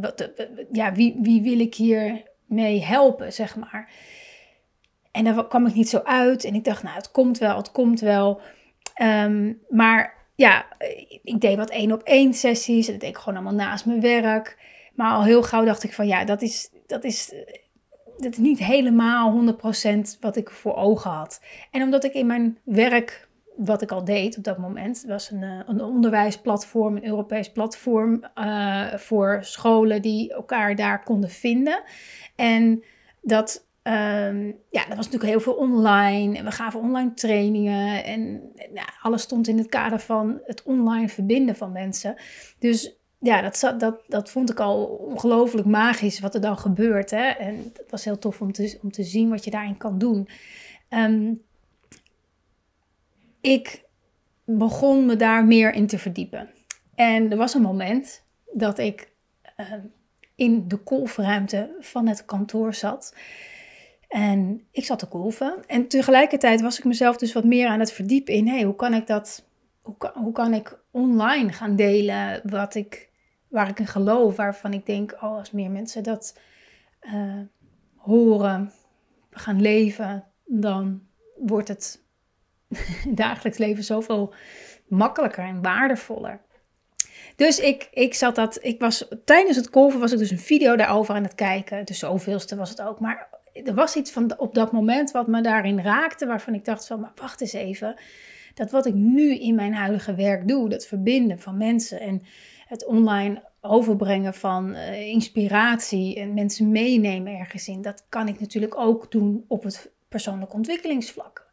wat, 0.02 0.32
ja, 0.72 0.94
wie, 0.94 1.16
wie 1.22 1.42
wil 1.42 1.60
ik 1.60 1.76
hier 1.76 2.24
mee 2.46 2.84
helpen, 2.84 3.34
zeg 3.34 3.56
maar? 3.56 3.90
En 5.12 5.24
daar 5.24 5.48
kwam 5.48 5.66
ik 5.66 5.74
niet 5.74 5.90
zo 5.90 5.98
uit. 5.98 6.44
En 6.44 6.56
ik 6.56 6.64
dacht, 6.64 6.84
nou, 6.84 6.96
het 6.96 7.12
komt 7.12 7.38
wel, 7.38 7.58
het 7.58 7.72
komt 7.72 8.00
wel. 8.00 8.42
Um, 9.02 9.60
maar 9.70 10.14
ja, 10.36 10.66
ik 11.24 11.42
deed 11.42 11.58
wat 11.58 11.70
één 11.70 11.92
op 11.92 12.02
één 12.04 12.34
sessies. 12.34 12.88
Dat 12.88 13.00
deed 13.00 13.10
ik 13.10 13.18
gewoon 13.18 13.36
allemaal 13.36 13.66
naast 13.66 13.86
mijn 13.86 14.02
werk. 14.02 14.58
Maar 14.96 15.14
al 15.14 15.24
heel 15.24 15.44
gauw 15.44 15.66
dacht 15.66 15.84
ik 15.84 15.94
van 15.94 16.08
ja, 16.08 16.26
dat 16.26 16.42
is, 16.42 16.70
dat 16.88 17.04
is, 17.04 17.34
dat 18.18 18.32
is 18.32 18.38
niet 18.38 18.60
helemaal 18.60 19.56
100% 20.16 20.20
wat 20.20 20.36
ik 20.36 20.50
voor 20.50 20.76
ogen 20.76 21.12
had. 21.12 21.42
En 21.72 21.82
omdat 21.82 22.04
ik 22.04 22.14
in 22.14 22.26
mijn 22.26 22.58
werk 22.64 23.28
wat 23.58 23.82
ik 23.82 23.92
al 23.92 24.04
deed 24.04 24.38
op 24.38 24.44
dat 24.44 24.58
moment, 24.58 25.04
was 25.08 25.32
een, 25.32 25.44
eh, 25.44 25.60
een 25.66 25.82
onderwijsplatform, 25.82 26.96
een 26.96 27.06
Europees 27.06 27.52
platform 27.52 28.24
uh, 28.36 28.94
voor 28.94 29.38
scholen 29.42 30.02
die 30.02 30.34
elkaar 30.34 30.76
daar 30.76 31.04
konden 31.04 31.30
vinden. 31.30 31.84
En 32.36 32.84
dat, 33.22 33.68
um, 33.88 34.56
ja, 34.70 34.86
dat 34.86 34.96
was 34.96 35.06
natuurlijk 35.06 35.32
heel 35.32 35.40
veel 35.40 35.54
online. 35.54 36.38
En 36.38 36.46
we 36.46 36.52
gaven 36.52 36.80
online 36.80 37.14
trainingen. 37.14 38.04
En 38.04 38.42
alles 39.02 39.22
stond 39.22 39.48
in 39.48 39.58
het 39.58 39.70
kader 39.70 40.00
van 40.00 40.40
het 40.46 40.64
online 40.64 41.10
verbinden 41.10 41.56
van 41.56 41.72
mensen. 41.72 42.16
Dus 42.60 42.96
ja, 43.20 43.42
dat, 43.42 43.80
dat, 43.80 44.04
dat 44.08 44.30
vond 44.30 44.50
ik 44.50 44.60
al 44.60 44.86
ongelooflijk 44.86 45.68
magisch 45.68 46.20
wat 46.20 46.36
er 46.36 46.42
dan 46.42 46.58
gebeurt. 46.58 47.12
Hè? 47.12 47.28
En 47.28 47.56
het 47.56 47.92
was 47.92 48.06
heel 48.06 48.20
tof 48.20 48.42
om 48.42 48.52
te, 48.52 48.80
om 48.82 48.92
te 48.92 49.04
zien 49.04 49.30
wat 49.30 49.44
je 49.44 49.52
daarin 49.52 49.78
kan 49.78 49.98
doen. 49.98 50.30
Um, 50.90 51.42
ik 53.42 53.84
begon 54.46 55.06
me 55.06 55.16
daar 55.16 55.46
meer 55.46 55.74
in 55.74 55.88
te 55.88 55.98
verdiepen. 55.98 56.50
En 56.96 57.32
er 57.32 57.38
was 57.38 57.54
een 57.54 57.62
moment 57.62 58.24
dat 58.54 58.78
ik 58.78 59.12
uh, 59.60 59.74
in 60.36 60.68
de 60.68 60.78
kolfruimte 60.78 61.76
van 61.80 62.08
het 62.08 62.26
kantoor 62.26 62.74
zat. 62.74 63.16
En 64.16 64.68
ik 64.72 64.86
zat 64.86 65.00
te 65.00 65.08
kolven. 65.08 65.64
En 65.68 65.88
tegelijkertijd 65.88 66.62
was 66.62 66.78
ik 66.78 66.84
mezelf 66.84 67.18
dus 67.18 67.34
wat 67.34 67.44
meer 67.44 67.68
aan 67.68 67.80
het 67.80 67.92
verdiepen 67.92 68.34
in... 68.34 68.48
Hey, 68.48 68.64
hoe 68.64 68.76
kan 68.76 68.94
ik 68.94 69.08
dat... 69.08 69.46
Hoe 69.82 69.98
kan, 69.98 70.12
hoe 70.14 70.32
kan 70.32 70.54
ik 70.54 70.80
online 70.92 71.52
gaan 71.52 71.76
delen 71.76 72.42
wat 72.44 72.76
ik, 72.76 73.10
waar 73.48 73.70
ik 73.70 73.80
in 73.80 73.88
geloof, 73.88 74.36
waarvan 74.36 74.74
ik 74.74 74.86
denk, 74.86 75.12
oh, 75.12 75.38
als 75.38 75.52
meer 75.52 75.72
mensen 75.72 76.04
dat 76.04 76.40
uh, 77.02 77.40
horen, 77.96 78.72
gaan 79.32 79.62
leven, 79.62 80.24
dan 80.46 81.02
wordt 81.38 81.68
het 81.68 82.02
dagelijks 83.10 83.58
leven 83.58 83.84
zoveel 83.84 84.34
makkelijker 84.88 85.44
en 85.44 85.62
waardevoller. 85.62 86.42
Dus 87.36 87.60
ik, 87.60 87.88
ik 87.92 88.14
zat 88.14 88.36
dat, 88.36 88.60
ik 88.62 88.80
was 88.80 89.08
tijdens 89.26 89.58
het 89.58 89.70
kolven 89.70 90.00
was 90.00 90.12
ik 90.12 90.18
dus 90.18 90.32
een 90.32 90.40
video 90.40 90.76
daarover 90.76 91.16
aan 91.16 91.24
het 91.24 91.36
kijken. 91.36 91.86
Dus 91.86 92.00
zoveelste 92.00 92.56
was 92.56 92.70
het 92.70 92.82
ook. 92.82 93.00
Maar 93.00 93.35
er 93.64 93.74
was 93.74 93.96
iets 93.96 94.12
van 94.12 94.40
op 94.40 94.54
dat 94.54 94.72
moment 94.72 95.12
wat 95.12 95.28
me 95.28 95.42
daarin 95.42 95.82
raakte, 95.82 96.26
waarvan 96.26 96.54
ik 96.54 96.66
dacht 96.66 96.88
van, 96.88 97.00
maar 97.00 97.12
wacht 97.16 97.42
eens 97.42 97.54
even. 97.54 97.96
Dat 98.54 98.72
wat 98.72 98.86
ik 98.86 98.94
nu 98.94 99.36
in 99.36 99.56
mijn 99.56 99.74
huidige 99.74 100.16
werk 100.16 100.48
doe, 100.48 100.70
dat 100.70 100.86
verbinden 100.86 101.40
van 101.40 101.58
mensen 101.58 102.00
en 102.00 102.22
het 102.68 102.86
online 102.86 103.44
overbrengen 103.62 104.34
van 104.34 104.70
uh, 104.70 105.08
inspiratie 105.08 106.16
en 106.16 106.34
mensen 106.34 106.72
meenemen 106.72 107.38
ergens 107.38 107.68
in, 107.68 107.82
dat 107.82 108.06
kan 108.10 108.28
ik 108.28 108.40
natuurlijk 108.40 108.78
ook 108.78 109.12
doen 109.12 109.46
op 109.48 109.64
het 109.64 109.92
persoonlijk 110.08 110.54
ontwikkelingsvlak. 110.54 111.48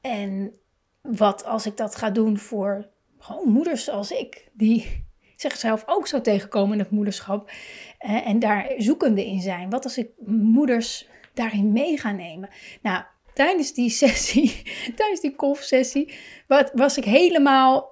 En 0.00 0.54
wat 1.02 1.44
als 1.44 1.66
ik 1.66 1.76
dat 1.76 1.96
ga 1.96 2.10
doen 2.10 2.38
voor 2.38 2.88
gewoon 3.18 3.48
moeders 3.48 3.84
zoals 3.84 4.10
ik, 4.10 4.48
die 4.52 5.04
zichzelf 5.36 5.82
ook 5.86 6.06
zo 6.06 6.20
tegenkomen 6.20 6.72
in 6.72 6.78
het 6.78 6.90
moederschap 6.90 7.50
uh, 8.06 8.28
en 8.28 8.38
daar 8.38 8.72
zoekende 8.76 9.26
in 9.26 9.40
zijn. 9.40 9.70
Wat 9.70 9.84
als 9.84 9.98
ik 9.98 10.10
moeders 10.26 11.08
daarin 11.36 11.72
mee 11.72 11.98
ga 11.98 12.12
nemen? 12.12 12.48
Nou, 12.82 13.02
tijdens 13.36 13.72
die 13.72 13.90
sessie, 14.02 14.62
tijdens 14.96 15.20
die 15.20 15.34
kolfsessie, 15.34 16.12
was 16.72 16.96
ik 16.96 17.04
helemaal. 17.04 17.86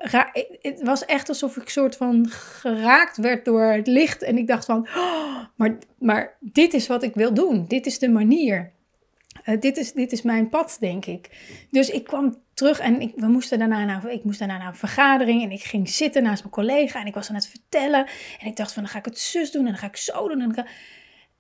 Het 0.61 0.83
was 0.83 1.05
echt 1.05 1.29
alsof 1.29 1.57
ik 1.57 1.69
soort 1.69 1.97
van 1.97 2.29
geraakt 2.29 3.17
werd 3.17 3.45
door 3.45 3.63
het 3.63 3.87
licht. 3.87 4.23
En 4.23 4.39
ik 4.39 4.47
dacht 4.47 4.65
van, 4.65 4.89
oh, 4.97 5.39
maar, 5.57 5.79
maar 5.99 6.37
dit 6.41 6.75
is 6.75 6.87
wat 6.87 7.03
ik 7.03 7.15
wil 7.15 7.35
doen. 7.35 7.65
Dit 7.69 7.87
is 7.87 7.99
de 7.99 8.09
manier. 8.09 8.73
Uh, 9.45 9.61
dit, 9.61 9.77
is, 9.77 9.93
dit 9.93 10.13
is 10.13 10.23
mijn 10.23 10.49
pad, 10.49 10.77
denk 10.81 11.07
ik. 11.07 11.31
Dus 11.71 11.91
ik 11.91 12.05
kwam 12.05 12.37
terug 12.55 12.79
en 12.79 13.01
ik, 13.01 13.13
we 13.17 13.27
moesten 13.27 13.59
daarna 13.59 13.85
naar, 13.85 14.11
ik 14.11 14.25
moest 14.25 14.39
daarna 14.39 14.59
naar 14.59 14.67
een 14.67 14.75
vergadering. 14.75 15.43
En 15.43 15.51
ik 15.51 15.63
ging 15.63 15.89
zitten 15.89 16.23
naast 16.23 16.43
mijn 16.43 16.55
collega 16.55 17.01
en 17.01 17.07
ik 17.07 17.15
was 17.15 17.29
aan 17.29 17.35
het 17.35 17.49
vertellen. 17.49 18.07
En 18.41 18.47
ik 18.47 18.57
dacht 18.57 18.73
van, 18.73 18.83
dan 18.83 18.93
ga 18.93 18.99
ik 18.99 19.05
het 19.05 19.19
zus 19.19 19.51
doen 19.51 19.65
en 19.65 19.71
dan 19.71 19.81
ga 19.81 19.87
ik 19.87 19.97
zo 19.97 20.29
doen. 20.29 20.41
En, 20.41 20.67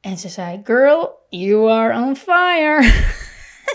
en 0.04 0.18
ze 0.18 0.28
zei, 0.28 0.61
girl, 0.64 1.11
you 1.28 1.70
are 1.70 2.06
on 2.06 2.16
fire. 2.16 2.82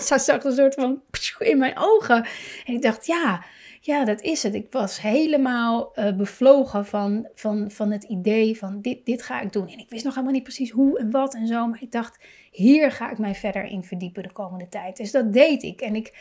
Ze 0.06 0.18
zag 0.18 0.44
een 0.44 0.52
soort 0.52 0.74
van 0.74 1.02
in 1.38 1.58
mijn 1.58 1.78
ogen. 1.78 2.26
En 2.66 2.74
ik 2.74 2.82
dacht, 2.82 3.06
ja, 3.06 3.44
ja, 3.80 4.04
dat 4.04 4.20
is 4.20 4.42
het. 4.42 4.54
Ik 4.54 4.66
was 4.70 5.00
helemaal 5.00 5.92
uh, 5.98 6.16
bevlogen 6.16 6.86
van, 6.86 7.28
van, 7.34 7.70
van 7.70 7.90
het 7.90 8.04
idee 8.04 8.58
van 8.58 8.80
dit, 8.80 9.06
dit 9.06 9.22
ga 9.22 9.40
ik 9.40 9.52
doen. 9.52 9.68
En 9.68 9.78
ik 9.78 9.90
wist 9.90 10.04
nog 10.04 10.14
helemaal 10.14 10.34
niet 10.34 10.42
precies 10.42 10.70
hoe 10.70 10.98
en 10.98 11.10
wat 11.10 11.34
en 11.34 11.46
zo. 11.46 11.66
Maar 11.66 11.82
ik 11.82 11.92
dacht, 11.92 12.18
hier 12.50 12.92
ga 12.92 13.10
ik 13.10 13.18
mij 13.18 13.34
verder 13.34 13.64
in 13.64 13.84
verdiepen 13.84 14.22
de 14.22 14.32
komende 14.32 14.68
tijd. 14.68 14.96
Dus 14.96 15.10
dat 15.10 15.32
deed 15.32 15.62
ik. 15.62 15.80
En 15.80 15.94
ik, 15.94 16.12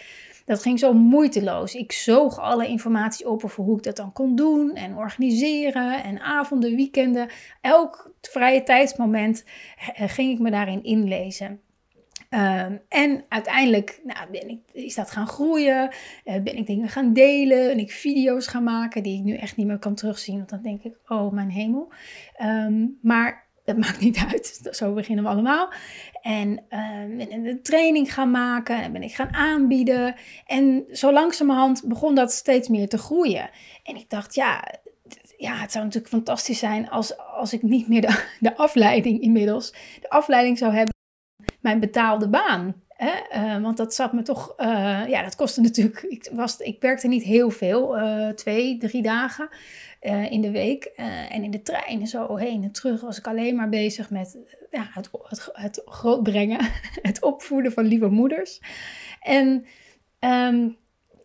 dat 0.49 0.61
ging 0.61 0.79
zo 0.79 0.93
moeiteloos. 0.93 1.75
Ik 1.75 1.91
zoog 1.91 2.39
alle 2.39 2.67
informatie 2.67 3.29
op 3.29 3.43
over 3.43 3.63
hoe 3.63 3.77
ik 3.77 3.83
dat 3.83 3.95
dan 3.95 4.13
kon 4.13 4.35
doen 4.35 4.75
en 4.75 4.97
organiseren. 4.97 6.03
En 6.03 6.19
avonden, 6.19 6.75
weekenden, 6.75 7.29
elk 7.61 8.11
vrije 8.21 8.63
tijdsmoment 8.63 9.45
eh, 9.95 10.09
ging 10.09 10.31
ik 10.31 10.39
me 10.39 10.51
daarin 10.51 10.83
inlezen. 10.83 11.61
Ehm, 12.29 12.77
en 12.87 13.25
uiteindelijk 13.27 14.01
nou, 14.03 14.31
ben 14.31 14.49
ik, 14.49 14.59
is 14.71 14.95
dat 14.95 15.11
gaan 15.11 15.27
groeien, 15.27 15.93
uh, 16.25 16.41
ben 16.41 16.57
ik 16.57 16.65
dingen 16.65 16.89
gaan 16.89 17.13
delen, 17.13 17.67
ben 17.67 17.79
ik 17.79 17.91
video's 17.91 18.47
gaan 18.47 18.63
maken 18.63 19.03
die 19.03 19.17
ik 19.17 19.23
nu 19.23 19.35
echt 19.35 19.55
niet 19.55 19.67
meer 19.67 19.79
kan 19.79 19.95
terugzien. 19.95 20.37
Want 20.37 20.49
dan 20.49 20.61
denk 20.61 20.83
ik, 20.83 20.95
oh 21.07 21.31
mijn 21.31 21.49
hemel. 21.49 21.91
Ehm, 22.35 22.85
maar 23.01 23.48
dat 23.69 23.85
maakt 23.85 23.99
niet 23.99 24.17
uit, 24.31 24.69
zo 24.71 24.93
beginnen 24.93 25.23
we 25.23 25.29
allemaal. 25.29 25.73
En 26.21 26.63
een 26.69 27.59
training 27.63 28.13
gaan 28.13 28.31
maken 28.31 28.81
en 28.81 28.91
ben 28.91 29.03
ik 29.03 29.13
gaan 29.15 29.33
aanbieden. 29.33 30.15
En 30.45 30.85
zo 30.91 31.11
langzamerhand 31.11 31.83
begon 31.85 32.15
dat 32.15 32.31
steeds 32.31 32.67
meer 32.67 32.89
te 32.89 32.97
groeien. 32.97 33.49
En 33.83 33.95
ik 33.95 34.09
dacht, 34.09 34.35
ja, 34.35 34.63
ja, 35.37 35.55
het 35.55 35.71
zou 35.71 35.83
natuurlijk 35.83 36.13
fantastisch 36.13 36.59
zijn 36.59 36.89
als, 36.89 37.17
als 37.17 37.53
ik 37.53 37.61
niet 37.61 37.87
meer 37.87 38.01
de, 38.01 38.23
de 38.39 38.57
afleiding 38.57 39.21
inmiddels, 39.21 39.73
de 40.01 40.09
afleiding 40.09 40.57
zou 40.57 40.73
hebben 40.73 40.93
mijn 41.59 41.79
betaalde 41.79 42.29
baan. 42.29 42.83
Uh, 42.99 43.61
want 43.61 43.77
dat 43.77 43.93
zat 43.93 44.13
me 44.13 44.21
toch, 44.21 44.53
uh, 44.57 45.03
ja, 45.07 45.23
dat 45.23 45.35
kostte 45.35 45.61
natuurlijk, 45.71 46.01
ik, 46.01 46.29
was, 46.33 46.57
ik 46.57 46.81
werkte 46.81 47.07
niet 47.07 47.23
heel 47.23 47.49
veel, 47.49 47.97
uh, 47.97 48.29
twee, 48.29 48.77
drie 48.77 49.01
dagen 49.01 49.49
in 50.29 50.41
de 50.41 50.51
week. 50.51 50.83
en 51.29 51.43
in 51.43 51.51
de 51.51 51.61
trein 51.61 52.07
zo 52.07 52.35
heen 52.35 52.63
en 52.63 52.71
terug 52.71 53.01
was 53.01 53.17
ik 53.17 53.27
alleen 53.27 53.55
maar 53.55 53.69
bezig 53.69 54.09
met 54.09 54.37
ja, 54.71 54.89
het, 54.93 55.09
het, 55.23 55.49
het 55.51 55.81
grootbrengen, 55.85 56.59
het 57.01 57.23
opvoeden 57.23 57.71
van 57.71 57.85
lieve 57.85 58.07
moeders. 58.07 58.61
En 59.21 59.47
um, 60.19 60.77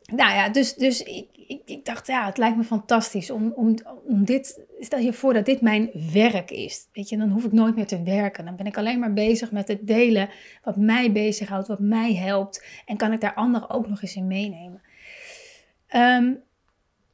nou 0.05 0.33
ja, 0.33 0.49
dus, 0.49 0.75
dus 0.75 1.27
ik, 1.47 1.63
ik, 1.65 1.85
dacht, 1.85 2.07
ja, 2.07 2.27
het 2.27 2.39
lijkt 2.39 2.57
me 2.57 2.65
fantastisch 2.65 3.31
om, 3.31 3.53
om, 3.57 3.75
om 4.07 4.25
dit. 4.25 4.65
Stel 4.79 4.99
je 4.99 5.13
voor 5.13 5.33
dat 5.33 5.45
dit 5.45 5.61
mijn 5.61 5.91
werk 6.13 6.51
is. 6.51 6.89
Weet 6.93 7.09
je, 7.09 7.17
dan 7.17 7.31
hoef 7.31 7.45
ik 7.45 7.53
nooit 7.53 7.77
meer 7.77 7.87
te 7.87 8.03
werken. 8.03 8.45
Dan 8.45 8.57
ben 8.57 8.67
ik 8.67 8.77
alleen 8.77 8.99
maar 8.99 9.13
bezig 9.13 9.53
met 9.53 9.69
het 9.69 9.87
delen 9.87 10.29
wat 10.63 10.77
mij 10.77 11.13
bezighoudt, 11.13 11.69
wat 11.69 11.81
mij 11.81 12.15
helpt. 12.15 12.65
En 12.87 12.97
kan 12.97 13.13
ik 13.13 13.21
daar 13.21 13.35
anderen 13.35 13.71
ook 13.71 13.89
nog 13.89 14.03
eens 14.03 14.17
in 14.17 14.27
meenemen. 14.27 14.83
Um, 15.97 16.43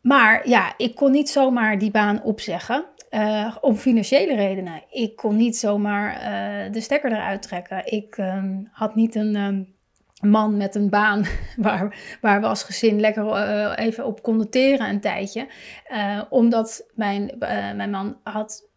maar 0.00 0.48
ja, 0.48 0.74
ik 0.76 0.94
kon 0.94 1.10
niet 1.10 1.28
zomaar 1.28 1.78
die 1.78 1.90
baan 1.90 2.22
opzeggen. 2.22 2.84
Uh, 3.10 3.56
om 3.60 3.74
financiële 3.74 4.34
redenen. 4.34 4.82
Ik 4.90 5.16
kon 5.16 5.36
niet 5.36 5.56
zomaar 5.56 6.14
uh, 6.14 6.72
de 6.72 6.80
stekker 6.80 7.12
eruit 7.12 7.42
trekken. 7.42 7.92
Ik 7.92 8.16
um, 8.16 8.68
had 8.72 8.94
niet 8.94 9.14
een. 9.14 9.36
Um, 9.36 9.78
man 10.20 10.56
met 10.56 10.74
een 10.74 10.90
baan 10.90 11.24
waar, 11.56 12.18
waar 12.20 12.40
we 12.40 12.46
als 12.46 12.62
gezin 12.62 13.00
lekker 13.00 13.24
uh, 13.24 13.72
even 13.76 14.06
op 14.06 14.22
konden 14.22 14.50
teren 14.50 14.88
een 14.88 15.00
tijdje. 15.00 15.48
Uh, 15.92 16.22
omdat 16.28 16.90
mijn, 16.94 17.30
uh, 17.38 17.72
mijn 17.72 17.90
man 17.90 18.16
had 18.22 18.68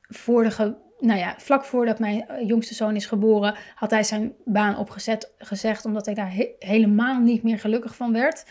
vorige, 0.00 0.76
nou 1.00 1.18
ja, 1.18 1.34
vlak 1.38 1.64
voordat 1.64 1.98
mijn 1.98 2.26
jongste 2.46 2.74
zoon 2.74 2.96
is 2.96 3.06
geboren, 3.06 3.54
had 3.74 3.90
hij 3.90 4.02
zijn 4.02 4.32
baan 4.44 4.78
opgezet, 4.78 5.32
gezegd, 5.38 5.84
omdat 5.84 6.06
hij 6.06 6.14
daar 6.14 6.34
he 6.34 6.48
helemaal 6.58 7.20
niet 7.20 7.42
meer 7.42 7.58
gelukkig 7.58 7.96
van 7.96 8.12
werd. 8.12 8.44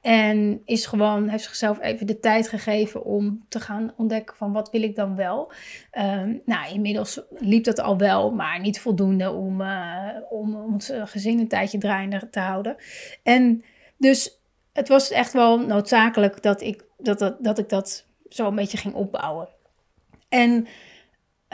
En 0.00 0.62
is 0.64 0.86
gewoon, 0.86 1.28
heeft 1.28 1.44
zichzelf 1.44 1.80
even 1.80 2.06
de 2.06 2.20
tijd 2.20 2.48
gegeven 2.48 3.04
om 3.04 3.44
te 3.48 3.60
gaan 3.60 3.92
ontdekken 3.96 4.36
van 4.36 4.52
wat 4.52 4.70
wil 4.70 4.82
ik 4.82 4.96
dan 4.96 5.16
wel. 5.16 5.52
Um, 5.98 6.40
nou, 6.44 6.72
inmiddels 6.72 7.20
liep 7.30 7.64
dat 7.64 7.80
al 7.80 7.98
wel, 7.98 8.30
maar 8.30 8.60
niet 8.60 8.80
voldoende 8.80 9.30
om, 9.30 9.60
uh, 9.60 10.08
om 10.30 10.56
ons 10.56 10.92
gezin 11.04 11.38
een 11.38 11.48
tijdje 11.48 11.78
draaiende 11.78 12.30
te 12.30 12.40
houden. 12.40 12.76
En 13.22 13.64
dus 13.96 14.38
het 14.72 14.88
was 14.88 15.10
echt 15.10 15.32
wel 15.32 15.58
noodzakelijk 15.58 16.42
dat 16.42 16.60
ik 16.60 16.84
dat, 16.98 17.18
dat, 17.18 17.36
dat, 17.40 17.58
ik 17.58 17.68
dat 17.68 18.06
zo 18.28 18.46
een 18.46 18.54
beetje 18.54 18.78
ging 18.78 18.94
opbouwen. 18.94 19.48
En 20.28 20.66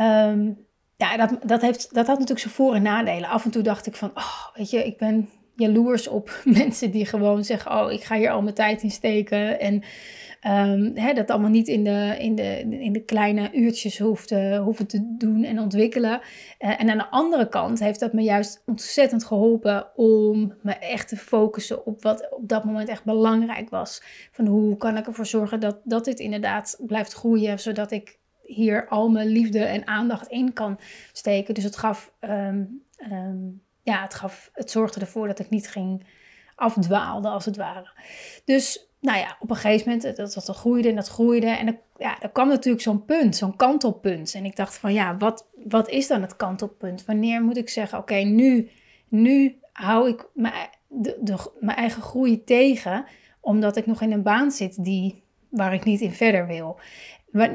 um, 0.00 0.66
ja, 0.97 1.16
dat, 1.16 1.38
dat, 1.47 1.61
heeft, 1.61 1.95
dat 1.95 2.07
had 2.07 2.19
natuurlijk 2.19 2.40
zijn 2.40 2.54
voor- 2.54 2.75
en 2.75 2.83
nadelen. 2.83 3.28
Af 3.28 3.45
en 3.45 3.50
toe 3.50 3.62
dacht 3.62 3.87
ik 3.87 3.97
van, 3.97 4.11
oh, 4.14 4.47
weet 4.54 4.71
je, 4.71 4.87
ik 4.87 4.99
ben 4.99 5.28
jaloers 5.61 6.09
op 6.09 6.40
mensen 6.61 6.90
die 6.90 7.07
gewoon 7.07 7.45
zeggen: 7.45 7.73
Oh, 7.73 7.92
ik 7.92 8.02
ga 8.02 8.16
hier 8.16 8.30
al 8.30 8.42
mijn 8.42 8.54
tijd 8.54 8.83
in 8.83 8.90
steken. 8.90 9.61
En 9.61 9.75
um, 10.47 10.97
hè, 10.97 11.12
dat 11.12 11.30
allemaal 11.30 11.50
niet 11.50 11.69
in 11.69 11.85
de, 11.85 12.16
in 12.19 12.35
de, 12.35 12.59
in 12.69 12.92
de 12.92 13.04
kleine 13.04 13.50
uurtjes 13.52 13.99
hoeft, 13.99 14.30
hoeven 14.59 14.87
te 14.87 15.14
doen 15.19 15.45
en 15.45 15.59
ontwikkelen. 15.59 16.21
Uh, 16.59 16.80
en 16.80 16.90
aan 16.90 16.99
de 16.99 17.11
andere 17.11 17.49
kant 17.49 17.78
heeft 17.78 18.00
dat 18.00 18.12
me 18.12 18.23
juist 18.23 18.62
ontzettend 18.66 19.25
geholpen 19.25 19.87
om 19.97 20.54
me 20.62 20.73
echt 20.73 21.09
te 21.09 21.16
focussen 21.16 21.87
op 21.87 22.02
wat 22.02 22.28
op 22.30 22.49
dat 22.49 22.64
moment 22.64 22.88
echt 22.88 23.04
belangrijk 23.04 23.71
was. 23.71 24.02
Van 24.33 24.47
hoe 24.47 24.76
kan 24.76 24.97
ik 24.97 25.07
ervoor 25.07 25.26
zorgen 25.26 25.61
dat, 25.61 25.80
dat 25.85 26.04
dit 26.04 26.19
inderdaad 26.19 26.80
blijft 26.87 27.12
groeien, 27.12 27.59
zodat 27.59 27.90
ik 27.90 28.19
hier 28.54 28.88
al 28.88 29.09
mijn 29.09 29.28
liefde 29.28 29.64
en 29.64 29.87
aandacht 29.87 30.28
in 30.28 30.52
kan 30.52 30.78
steken. 31.12 31.54
Dus 31.54 31.64
het 31.64 31.76
gaf. 31.76 32.12
Um, 32.21 32.83
um, 33.12 33.62
ja, 33.83 34.02
het, 34.02 34.14
gaf, 34.14 34.50
het 34.52 34.71
zorgde 34.71 35.00
ervoor 35.00 35.26
dat 35.26 35.38
ik 35.38 35.50
niet 35.50 35.69
ging 35.69 36.07
afdwaalde, 36.54 37.28
als 37.28 37.45
het 37.45 37.57
ware. 37.57 37.90
Dus 38.45 38.88
nou 39.00 39.19
ja, 39.19 39.37
op 39.40 39.50
een 39.50 39.57
gegeven 39.57 39.85
moment, 39.85 40.02
dat, 40.02 40.16
dat, 40.16 40.47
dat 40.47 40.57
groeide 40.57 40.88
en 40.88 40.95
dat 40.95 41.09
groeide. 41.09 41.47
En 41.47 41.66
er, 41.66 41.78
ja, 41.99 42.21
er 42.21 42.30
kwam 42.30 42.49
natuurlijk 42.49 42.83
zo'n 42.83 43.04
punt, 43.04 43.37
zo'n 43.37 43.57
kantelpunt. 43.57 44.35
En 44.35 44.45
ik 44.45 44.57
dacht 44.57 44.78
van, 44.78 44.92
ja, 44.92 45.16
wat, 45.16 45.47
wat 45.69 45.88
is 45.88 46.07
dan 46.07 46.23
het 46.23 46.37
kantelpunt? 46.37 47.04
Wanneer 47.04 47.42
moet 47.42 47.57
ik 47.57 47.69
zeggen, 47.69 47.99
oké, 47.99 48.14
nu, 48.14 48.71
nu 49.09 49.59
hou 49.73 50.09
ik 50.09 50.28
mijn, 50.35 50.69
de, 50.87 51.19
de, 51.21 51.50
mijn 51.61 51.76
eigen 51.76 52.02
groei 52.02 52.45
tegen, 52.45 53.04
omdat 53.40 53.76
ik 53.76 53.87
nog 53.87 54.02
in 54.02 54.12
een 54.12 54.23
baan 54.23 54.50
zit 54.50 54.85
die, 54.85 55.23
waar 55.49 55.75
ik 55.75 55.85
niet 55.85 56.00
in 56.00 56.12
verder 56.12 56.47
wil 56.47 56.80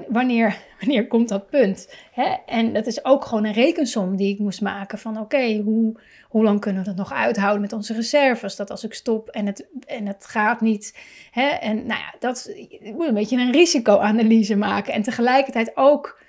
wanneer, 0.08 0.58
wanneer 0.79 1.08
komt 1.08 1.29
dat 1.29 1.50
punt? 1.50 1.89
Hè? 2.12 2.36
En 2.46 2.74
dat 2.74 2.86
is 2.86 3.05
ook 3.05 3.25
gewoon 3.25 3.46
een 3.46 3.53
rekensom 3.53 4.15
die 4.15 4.34
ik 4.34 4.39
moest 4.39 4.62
maken 4.62 4.98
van 4.98 5.20
oké, 5.20 5.58
hoe, 5.58 6.00
hoe 6.29 6.44
lang 6.44 6.60
kunnen 6.60 6.82
we 6.82 6.88
dat 6.88 6.98
nog 6.98 7.13
uithouden 7.13 7.62
met 7.62 7.74
onze 7.74 7.94
reserves? 7.94 8.55
Dat 8.55 8.72
als 8.72 8.84
ik 8.84 8.94
stop 8.94 9.29
en 9.29 9.46
het, 9.46 9.67
en 9.88 10.08
het 10.08 10.25
gaat 10.25 10.62
niet. 10.62 10.98
Hè? 11.32 11.48
En 11.48 11.75
nou 11.75 12.00
ja, 12.00 12.13
dat, 12.20 12.51
ik 12.55 12.94
moet 12.94 13.08
een 13.08 13.13
beetje 13.13 13.38
een 13.38 13.51
risicoanalyse 13.51 14.55
maken. 14.55 14.94
En 14.94 15.01
tegelijkertijd 15.01 15.72
ook 15.75 16.24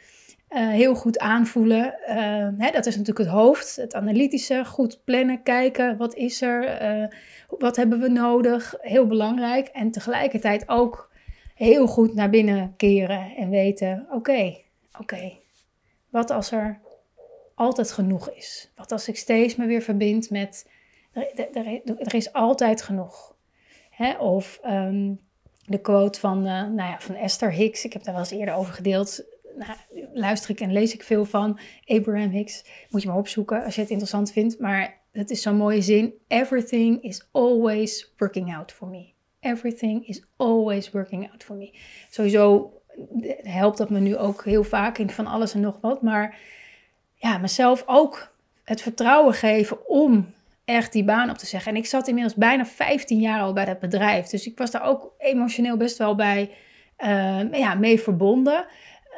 eh, 0.49 0.69
heel 0.69 0.95
goed 0.95 1.19
aanvoelen. 1.19 1.95
Uh, 2.09 2.15
hè, 2.59 2.71
dat 2.71 2.87
is 2.87 2.97
natuurlijk 2.97 3.19
het 3.19 3.37
hoofd, 3.37 3.77
het 3.77 3.95
analytische. 3.95 4.65
Goed 4.65 5.01
plannen, 5.05 5.43
kijken, 5.43 5.97
wat 5.97 6.15
is 6.15 6.43
er, 6.43 6.83
uh, 6.83 7.07
wat 7.59 7.77
hebben 7.77 8.01
we 8.01 8.09
nodig. 8.09 8.75
Heel 8.81 9.07
belangrijk. 9.07 9.69
En 9.69 9.91
tegelijkertijd 9.91 10.69
ook 10.69 11.11
heel 11.57 11.87
goed 11.87 12.15
naar 12.15 12.31
binnen 12.31 12.75
keren 12.77 13.37
en 13.37 13.51
weten, 13.51 14.07
oké, 14.11 14.57
oké. 14.99 15.33
wat 16.11 16.31
als 16.31 16.51
er 16.51 16.81
altijd 17.55 17.93
genoeg 17.93 18.31
is? 18.31 18.73
Wat 18.75 18.93
als 18.93 19.09
ik 19.09 19.17
steeds 19.17 19.57
me 19.57 19.67
weer 19.67 19.83
verbind 19.83 20.31
met, 20.31 20.71
er, 21.53 22.15
is 22.15 22.33
altijd 22.33 22.83
genoeg. 22.83 23.37
Hè? 23.91 24.19
Of 24.19 24.61
um, 24.67 25.21
de 25.65 25.81
quote 25.81 26.21
van, 26.21 26.43
nou 26.43 26.77
ja, 26.77 27.01
van 27.01 27.15
Esther 27.15 27.53
Hicks, 27.53 27.85
ik 27.85 27.93
heb 27.93 28.03
daar 28.03 28.15
wel 28.15 28.23
eens 28.23 28.33
eerder 28.33 28.55
over 28.55 28.73
gedeeld 28.73 29.25
nou, 29.57 29.79
luister 30.13 30.51
ik 30.51 30.61
en 30.61 30.73
lees 30.73 30.95
ik 30.95 31.03
veel 31.03 31.25
van. 31.25 31.59
Abraham 31.85 32.31
Hicks, 32.31 32.65
moet 32.91 33.03
je 33.03 33.09
maar 33.09 33.17
opzoeken 33.17 33.65
als 33.65 33.75
je 33.75 33.81
het 33.81 33.91
interessant 33.91 34.33
vindt. 34.33 34.59
Maar 34.59 35.01
het 35.13 35.31
is 35.31 35.43
zo'n 35.43 35.57
mooie 35.57 35.83
zin. 35.83 36.15
Everything 36.29 37.03
is 37.03 37.29
always 37.33 38.13
working 38.17 38.55
out 38.55 38.73
for 38.73 38.89
me. 38.89 39.16
Everything 39.47 40.07
is 40.07 40.23
always 40.37 40.91
working 40.91 41.31
out 41.31 41.45
for 41.45 41.57
me. 41.57 41.71
Sowieso 42.11 42.73
helpt 43.43 43.79
dat 43.79 43.91
me 43.91 44.01
nu 44.01 44.17
ook 44.17 44.45
heel 44.45 44.65
vaak 44.65 44.99
in 44.99 45.11
van 45.11 45.27
alles 45.27 45.55
en 45.55 45.61
nog 45.61 45.79
wat. 45.81 46.03
Maar 46.03 46.39
ja, 47.15 47.39
mezelf 47.39 47.83
ook 47.87 48.35
het 48.65 48.83
vertrouwen 48.83 49.35
geven 49.35 49.89
om 49.89 50.35
echt 50.65 50.93
die 50.93 51.05
baan 51.05 51.31
op 51.31 51.39
te 51.39 51.47
zeggen. 51.47 51.73
En 51.73 51.79
ik 51.79 51.87
zat 51.87 52.09
inmiddels 52.09 52.35
bijna 52.35 52.67
15 52.67 53.21
jaar 53.21 53.41
al 53.41 53.53
bij 53.53 53.65
dat 53.65 53.79
bedrijf. 53.79 54.27
Dus 54.27 54.47
ik 54.47 54.59
was 54.59 54.71
daar 54.71 54.85
ook 54.85 55.15
emotioneel 55.19 55.77
best 55.77 55.99
wel 55.99 56.15
bij 56.15 56.51
uh, 56.99 57.53
ja, 57.53 57.75
mee 57.75 58.01
verbonden. 58.01 58.67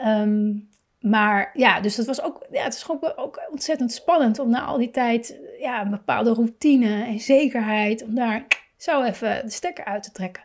Um, 0.07 0.69
maar 1.01 1.51
ja, 1.55 1.81
dus 1.81 1.97
dat 1.97 2.07
was 2.07 2.23
ook, 2.23 2.47
ja, 2.51 2.63
het 2.63 2.75
is 2.75 2.83
gewoon 2.83 3.17
ook 3.17 3.49
ontzettend 3.51 3.93
spannend 3.93 4.39
om 4.39 4.51
na 4.51 4.65
al 4.65 4.79
die 4.79 4.91
tijd 4.91 5.39
ja, 5.61 5.81
een 5.81 5.91
bepaalde 5.91 6.33
routine 6.33 7.05
en 7.05 7.21
zekerheid, 7.21 8.03
om 8.03 8.15
daar 8.15 8.47
zo 8.79 9.03
even 9.03 9.45
de 9.45 9.51
stekker 9.51 9.85
uit 9.85 10.03
te 10.03 10.13
trekken. 10.13 10.43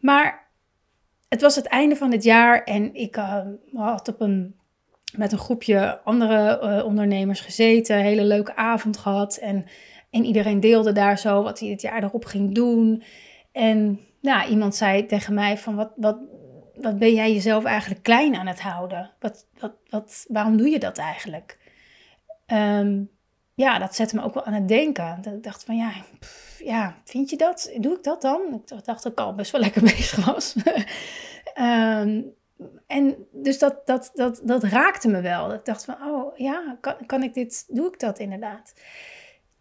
Maar 0.00 0.46
het 1.28 1.40
was 1.40 1.56
het 1.56 1.66
einde 1.66 1.96
van 1.96 2.12
het 2.12 2.22
jaar 2.22 2.64
en 2.64 2.94
ik 2.94 3.16
uh, 3.16 3.40
had 3.74 4.08
op 4.08 4.20
een, 4.20 4.56
met 5.16 5.32
een 5.32 5.38
groepje 5.38 6.00
andere 6.04 6.60
uh, 6.62 6.84
ondernemers 6.84 7.40
gezeten, 7.40 7.96
een 7.96 8.04
hele 8.04 8.24
leuke 8.24 8.56
avond 8.56 8.96
gehad. 8.96 9.36
En, 9.36 9.66
en 10.10 10.24
iedereen 10.24 10.60
deelde 10.60 10.92
daar 10.92 11.18
zo 11.18 11.42
wat 11.42 11.60
hij 11.60 11.68
het 11.68 11.80
jaar 11.80 12.02
erop 12.02 12.24
ging 12.24 12.54
doen. 12.54 13.02
En 13.52 14.00
nou, 14.20 14.50
iemand 14.50 14.74
zei 14.74 15.06
tegen 15.06 15.34
mij 15.34 15.58
van 15.58 15.74
wat, 15.74 15.92
wat, 15.96 16.18
wat 16.74 16.98
ben 16.98 17.14
jij 17.14 17.32
jezelf 17.32 17.64
eigenlijk 17.64 18.02
klein 18.02 18.34
aan 18.34 18.46
het 18.46 18.60
houden? 18.60 19.10
Wat, 19.20 19.46
wat, 19.58 19.72
wat, 19.88 20.24
waarom 20.28 20.56
doe 20.56 20.68
je 20.68 20.78
dat 20.78 20.98
eigenlijk? 20.98 21.58
Um, 22.46 23.10
ja, 23.58 23.78
dat 23.78 23.94
zette 23.94 24.16
me 24.16 24.22
ook 24.22 24.34
wel 24.34 24.44
aan 24.44 24.52
het 24.52 24.68
denken. 24.68 25.18
Dat 25.22 25.32
ik 25.32 25.42
dacht 25.42 25.64
van 25.64 25.76
ja, 25.76 25.92
ja, 26.58 26.96
vind 27.04 27.30
je 27.30 27.36
dat? 27.36 27.70
Doe 27.76 27.96
ik 27.96 28.02
dat 28.02 28.22
dan? 28.22 28.40
Ik 28.54 28.84
dacht 28.84 29.02
dat 29.02 29.12
ik 29.12 29.18
al 29.18 29.34
best 29.34 29.52
wel 29.52 29.60
lekker 29.60 29.82
bezig 29.96 30.24
was. 30.24 30.54
um, 31.54 32.34
en 32.86 33.26
dus 33.32 33.58
dat, 33.58 33.86
dat, 33.86 34.10
dat, 34.14 34.40
dat 34.44 34.62
raakte 34.62 35.08
me 35.08 35.20
wel. 35.20 35.52
Ik 35.52 35.64
dacht 35.64 35.84
van, 35.84 35.94
oh 36.02 36.36
ja, 36.36 36.76
kan, 36.80 36.96
kan 37.06 37.22
ik 37.22 37.34
dit, 37.34 37.64
doe 37.68 37.86
ik 37.92 38.00
dat 38.00 38.18
inderdaad? 38.18 38.74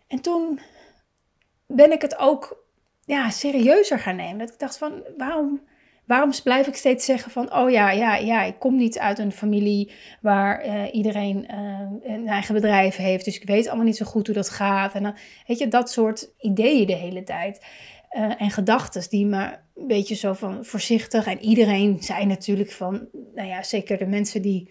En 0.07 0.21
toen 0.21 0.59
ben 1.65 1.91
ik 1.91 2.01
het 2.01 2.17
ook 2.17 2.63
ja, 3.05 3.29
serieuzer 3.29 3.99
gaan 3.99 4.15
nemen. 4.15 4.37
Dat 4.37 4.53
ik 4.53 4.59
dacht 4.59 4.77
van, 4.77 5.03
waarom 5.17 5.61
waarom 6.07 6.31
blijf 6.43 6.67
ik 6.67 6.75
steeds 6.75 7.05
zeggen 7.05 7.31
van, 7.31 7.53
oh 7.53 7.69
ja, 7.69 7.91
ja, 7.91 8.15
ja, 8.15 8.43
ik 8.43 8.59
kom 8.59 8.75
niet 8.75 8.99
uit 8.99 9.19
een 9.19 9.31
familie 9.31 9.91
waar 10.21 10.65
uh, 10.65 10.83
iedereen 10.91 11.47
uh, 11.51 12.13
een 12.15 12.27
eigen 12.27 12.53
bedrijf 12.53 12.95
heeft, 12.95 13.25
dus 13.25 13.39
ik 13.39 13.47
weet 13.47 13.67
allemaal 13.67 13.85
niet 13.85 13.97
zo 13.97 14.05
goed 14.05 14.25
hoe 14.25 14.35
dat 14.35 14.49
gaat. 14.49 14.93
En 14.93 15.03
dan, 15.03 15.15
weet 15.47 15.57
je, 15.57 15.67
dat 15.67 15.91
soort 15.91 16.29
ideeën 16.39 16.87
de 16.87 16.95
hele 16.95 17.23
tijd. 17.23 17.65
Uh, 18.17 18.41
en 18.41 18.51
gedachten 18.51 19.09
die 19.09 19.25
me 19.25 19.57
een 19.75 19.87
beetje 19.87 20.15
zo 20.15 20.33
van 20.33 20.65
voorzichtig. 20.65 21.25
En 21.25 21.39
iedereen 21.39 21.97
zei 21.99 22.25
natuurlijk 22.25 22.71
van, 22.71 23.07
nou 23.35 23.47
ja, 23.47 23.63
zeker 23.63 23.97
de 23.97 24.05
mensen 24.05 24.41
die 24.41 24.69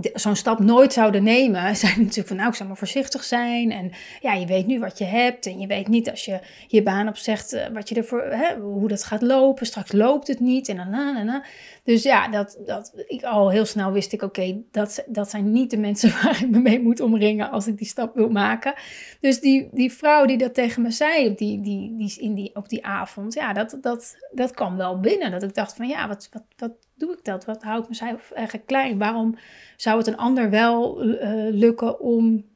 zo'n 0.00 0.36
stap 0.36 0.58
nooit 0.58 0.92
zouden 0.92 1.22
nemen, 1.22 1.76
zijn 1.76 1.98
natuurlijk 1.98 2.28
van 2.28 2.36
nou, 2.36 2.48
ik 2.48 2.54
zou 2.54 2.68
maar 2.68 2.78
voorzichtig 2.78 3.24
zijn. 3.24 3.70
En 3.72 3.90
ja, 4.20 4.32
je 4.32 4.46
weet 4.46 4.66
nu 4.66 4.78
wat 4.78 4.98
je 4.98 5.04
hebt. 5.04 5.46
En 5.46 5.60
je 5.60 5.66
weet 5.66 5.88
niet 5.88 6.10
als 6.10 6.24
je 6.24 6.40
je 6.66 6.82
baan 6.82 7.08
opzegt, 7.08 7.54
uh, 7.54 7.66
wat 7.72 7.88
je 7.88 7.94
ervoor, 7.94 8.22
hè, 8.22 8.56
hoe 8.56 8.88
dat 8.88 9.04
gaat 9.04 9.22
lopen. 9.22 9.66
Straks 9.66 9.92
loopt 9.92 10.26
het 10.26 10.40
niet. 10.40 10.68
En 10.68 10.76
dan, 10.76 10.90
na, 10.90 11.22
na, 11.22 11.44
Dus 11.84 12.02
ja, 12.02 12.28
dat, 12.28 12.58
dat, 12.66 12.92
ik 13.06 13.22
al 13.22 13.50
heel 13.50 13.64
snel 13.64 13.92
wist 13.92 14.12
ik, 14.12 14.22
oké, 14.22 14.62
dat, 14.70 15.04
dat 15.06 15.30
zijn 15.30 15.52
niet 15.52 15.70
de 15.70 15.78
mensen 15.78 16.10
waar 16.22 16.42
ik 16.42 16.50
me 16.50 16.58
mee 16.58 16.80
moet 16.80 17.00
omringen 17.00 17.50
als 17.50 17.66
ik 17.66 17.78
die 17.78 17.86
stap 17.86 18.14
wil 18.14 18.28
maken. 18.28 18.74
Dus 19.20 19.40
die, 19.40 19.68
die 19.72 19.92
vrouw 19.92 20.26
die 20.26 20.38
dat 20.38 20.54
tegen 20.54 20.82
me 20.82 20.90
zei 20.90 21.28
op 21.28 21.38
die, 21.38 21.60
die, 21.60 21.96
die, 21.96 22.16
in 22.20 22.34
die, 22.34 22.50
op 22.54 22.68
die 22.68 22.86
avond, 22.86 23.34
ja, 23.34 23.52
dat, 23.52 23.78
dat, 23.80 24.16
dat 24.32 24.50
kwam 24.50 24.76
wel 24.76 25.00
binnen. 25.00 25.30
Dat 25.30 25.42
ik 25.42 25.54
dacht 25.54 25.76
van 25.76 25.88
ja, 25.88 26.08
wat, 26.08 26.28
wat 26.56 26.72
doe 26.94 27.12
ik 27.12 27.24
dat? 27.24 27.44
Wat 27.44 27.62
hou 27.62 27.82
ik 27.82 27.88
mezelf 27.88 28.30
eigenlijk 28.30 28.66
klein? 28.66 28.98
Waarom 28.98 29.36
zou 29.76 29.98
het 29.98 30.06
een 30.06 30.16
ander 30.16 30.50
wel 30.50 31.04
uh, 31.04 31.14
lukken 31.50 32.00
om 32.00 32.52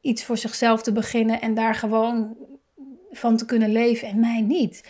iets 0.00 0.24
voor 0.24 0.38
zichzelf 0.38 0.82
te 0.82 0.92
beginnen 0.92 1.40
en 1.40 1.54
daar 1.54 1.74
gewoon 1.74 2.36
van 3.10 3.36
te 3.36 3.44
kunnen 3.44 3.72
leven 3.72 4.08
en 4.08 4.20
mij 4.20 4.40
niet? 4.40 4.88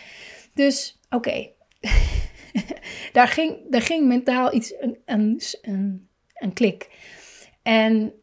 Dus 0.53 0.99
oké, 1.09 1.49
daar, 3.13 3.27
ging, 3.27 3.57
daar 3.69 3.81
ging 3.81 4.07
mentaal 4.07 4.53
iets, 4.53 4.73
een, 4.79 4.97
een, 5.05 6.09
een, 6.33 6.53
klik. 6.53 6.89
En 7.63 8.13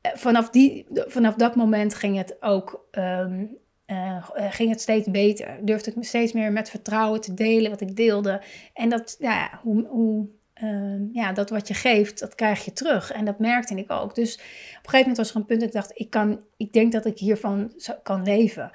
eh, 0.00 0.12
vanaf, 0.14 0.50
die, 0.50 0.86
vanaf 0.92 1.34
dat 1.34 1.56
moment 1.56 1.94
ging 1.94 2.16
het 2.16 2.36
ook 2.42 2.88
um, 2.92 3.58
uh, 3.90 4.24
ging 4.50 4.70
het 4.70 4.80
steeds 4.80 5.10
beter. 5.10 5.58
Durfde 5.62 5.90
ik 5.90 5.96
me 5.96 6.04
steeds 6.04 6.32
meer 6.32 6.52
met 6.52 6.70
vertrouwen 6.70 7.20
te 7.20 7.34
delen 7.34 7.70
wat 7.70 7.80
ik 7.80 7.96
deelde. 7.96 8.42
En 8.74 8.88
dat, 8.88 9.16
ja, 9.18 9.60
hoe, 9.62 9.86
hoe 9.86 10.28
uh, 10.62 11.14
ja, 11.14 11.32
dat 11.32 11.50
wat 11.50 11.68
je 11.68 11.74
geeft, 11.74 12.18
dat 12.18 12.34
krijg 12.34 12.64
je 12.64 12.72
terug. 12.72 13.12
En 13.12 13.24
dat 13.24 13.38
merkte 13.38 13.74
ik 13.74 13.90
ook. 13.90 14.14
Dus 14.14 14.34
op 14.34 14.40
een 14.40 14.90
gegeven 14.90 14.98
moment 14.98 15.16
was 15.16 15.30
er 15.30 15.36
een 15.36 15.46
punt 15.46 15.60
dat 15.60 15.68
ik 15.68 15.74
dacht, 15.74 15.92
ik, 15.94 16.10
kan, 16.10 16.40
ik 16.56 16.72
denk 16.72 16.92
dat 16.92 17.06
ik 17.06 17.18
hiervan 17.18 17.72
kan 18.02 18.22
leven. 18.22 18.70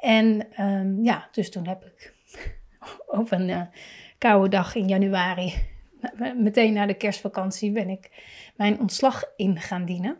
En 0.00 0.46
um, 0.60 1.04
ja, 1.04 1.28
dus 1.32 1.50
toen 1.50 1.66
heb 1.66 1.84
ik 1.84 2.14
op 3.20 3.32
een 3.32 3.48
uh, 3.48 3.62
koude 4.18 4.48
dag 4.48 4.74
in 4.74 4.88
januari, 4.88 5.54
meteen 6.36 6.72
na 6.72 6.86
de 6.86 6.94
kerstvakantie, 6.94 7.72
ben 7.72 7.88
ik 7.88 8.10
mijn 8.56 8.80
ontslag 8.80 9.24
in 9.36 9.60
gaan 9.60 9.84
dienen. 9.84 10.16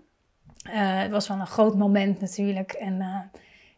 het 0.69 1.11
was 1.11 1.29
wel 1.29 1.39
een 1.39 1.47
groot 1.47 1.77
moment 1.77 2.21
natuurlijk. 2.21 2.73
En 2.73 3.31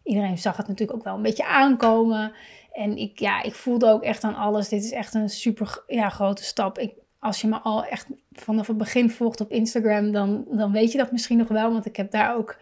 iedereen 0.09 0.38
zag 0.38 0.57
het 0.57 0.68
natuurlijk 0.68 0.99
ook 0.99 1.05
wel 1.05 1.14
een 1.14 1.23
beetje 1.23 1.47
aankomen. 1.47 2.33
En 2.73 2.97
ik, 2.97 3.18
ja, 3.18 3.42
ik 3.42 3.55
voelde 3.55 3.87
ook 3.87 4.03
echt 4.03 4.25
aan 4.25 4.35
alles. 4.35 4.68
Dit 4.68 4.85
is 4.85 4.92
echt 4.92 5.14
een 5.14 5.29
super 5.29 5.85
ja, 5.87 6.09
grote 6.09 6.42
stap. 6.42 6.79
Ik, 6.79 6.94
als 7.18 7.40
je 7.40 7.49
me 7.49 7.59
al 7.59 7.85
echt 7.85 8.07
vanaf 8.33 8.66
het 8.66 8.77
begin 8.77 9.11
volgt 9.11 9.40
op 9.40 9.51
Instagram, 9.51 10.12
dan, 10.12 10.44
dan 10.51 10.73
weet 10.73 10.92
je 10.92 10.99
dat 10.99 11.12
misschien 11.12 11.38
nog 11.38 11.49
wel. 11.49 11.73
Want 11.73 11.87
ik 11.87 11.97
heb 11.97 12.11
daar 12.11 12.37
ook 12.37 12.57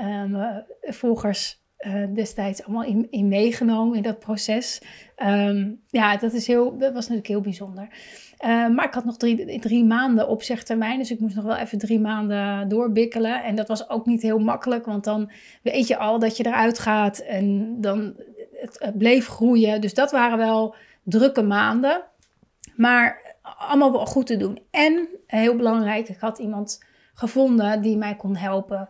um, 0.00 0.64
volgers 0.82 1.61
uh, 1.86 2.14
destijds 2.14 2.64
allemaal 2.64 2.84
in, 2.84 3.06
in, 3.10 3.28
meegenomen 3.28 3.96
in 3.96 4.02
dat 4.02 4.18
proces. 4.18 4.82
Um, 5.16 5.80
ja, 5.88 6.16
dat, 6.16 6.32
is 6.32 6.46
heel, 6.46 6.78
dat 6.78 6.92
was 6.92 7.02
natuurlijk 7.02 7.28
heel 7.28 7.40
bijzonder. 7.40 7.88
Uh, 8.44 8.68
maar 8.68 8.84
ik 8.84 8.94
had 8.94 9.04
nog 9.04 9.16
drie, 9.16 9.60
drie 9.60 9.84
maanden 9.84 10.28
opzegtermijn, 10.28 10.98
dus 10.98 11.10
ik 11.10 11.20
moest 11.20 11.34
nog 11.34 11.44
wel 11.44 11.56
even 11.56 11.78
drie 11.78 12.00
maanden 12.00 12.68
doorbikkelen. 12.68 13.42
En 13.42 13.54
dat 13.54 13.68
was 13.68 13.90
ook 13.90 14.06
niet 14.06 14.22
heel 14.22 14.38
makkelijk, 14.38 14.86
want 14.86 15.04
dan 15.04 15.30
weet 15.62 15.86
je 15.86 15.96
al 15.96 16.18
dat 16.18 16.36
je 16.36 16.46
eruit 16.46 16.78
gaat 16.78 17.18
en 17.18 17.76
dan 17.80 18.14
het, 18.52 18.76
het 18.78 18.98
bleef 18.98 19.26
groeien. 19.26 19.80
Dus 19.80 19.94
dat 19.94 20.10
waren 20.10 20.38
wel 20.38 20.74
drukke 21.02 21.42
maanden, 21.42 22.02
maar 22.76 23.36
allemaal 23.42 23.92
wel 23.92 24.06
goed 24.06 24.26
te 24.26 24.36
doen. 24.36 24.58
En 24.70 25.08
heel 25.26 25.56
belangrijk, 25.56 26.08
ik 26.08 26.20
had 26.20 26.38
iemand 26.38 26.84
gevonden 27.14 27.82
die 27.82 27.96
mij 27.96 28.16
kon 28.16 28.36
helpen 28.36 28.88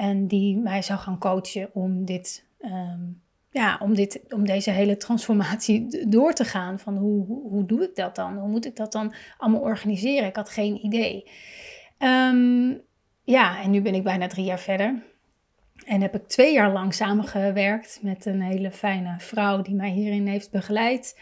en 0.00 0.26
die 0.26 0.56
mij 0.56 0.82
zou 0.82 0.98
gaan 0.98 1.18
coachen 1.18 1.70
om 1.72 2.04
dit, 2.04 2.46
um, 2.60 3.22
ja, 3.50 3.78
om 3.82 3.94
dit, 3.94 4.20
om 4.28 4.46
deze 4.46 4.70
hele 4.70 4.96
transformatie 4.96 6.08
door 6.08 6.32
te 6.32 6.44
gaan. 6.44 6.78
Van 6.78 6.96
hoe, 6.96 7.26
hoe, 7.26 7.66
doe 7.66 7.82
ik 7.82 7.94
dat 7.94 8.14
dan? 8.16 8.38
Hoe 8.38 8.48
moet 8.48 8.66
ik 8.66 8.76
dat 8.76 8.92
dan 8.92 9.14
allemaal 9.38 9.60
organiseren? 9.60 10.28
Ik 10.28 10.36
had 10.36 10.50
geen 10.50 10.84
idee. 10.84 11.30
Um, 11.98 12.80
ja, 13.24 13.62
en 13.62 13.70
nu 13.70 13.82
ben 13.82 13.94
ik 13.94 14.02
bijna 14.02 14.26
drie 14.26 14.44
jaar 14.44 14.58
verder. 14.58 15.02
En 15.86 16.00
heb 16.00 16.14
ik 16.14 16.28
twee 16.28 16.52
jaar 16.52 16.72
lang 16.72 16.94
samengewerkt 16.94 17.98
met 18.02 18.26
een 18.26 18.42
hele 18.42 18.70
fijne 18.70 19.14
vrouw 19.18 19.62
die 19.62 19.74
mij 19.74 19.90
hierin 19.90 20.26
heeft 20.26 20.50
begeleid. 20.50 21.20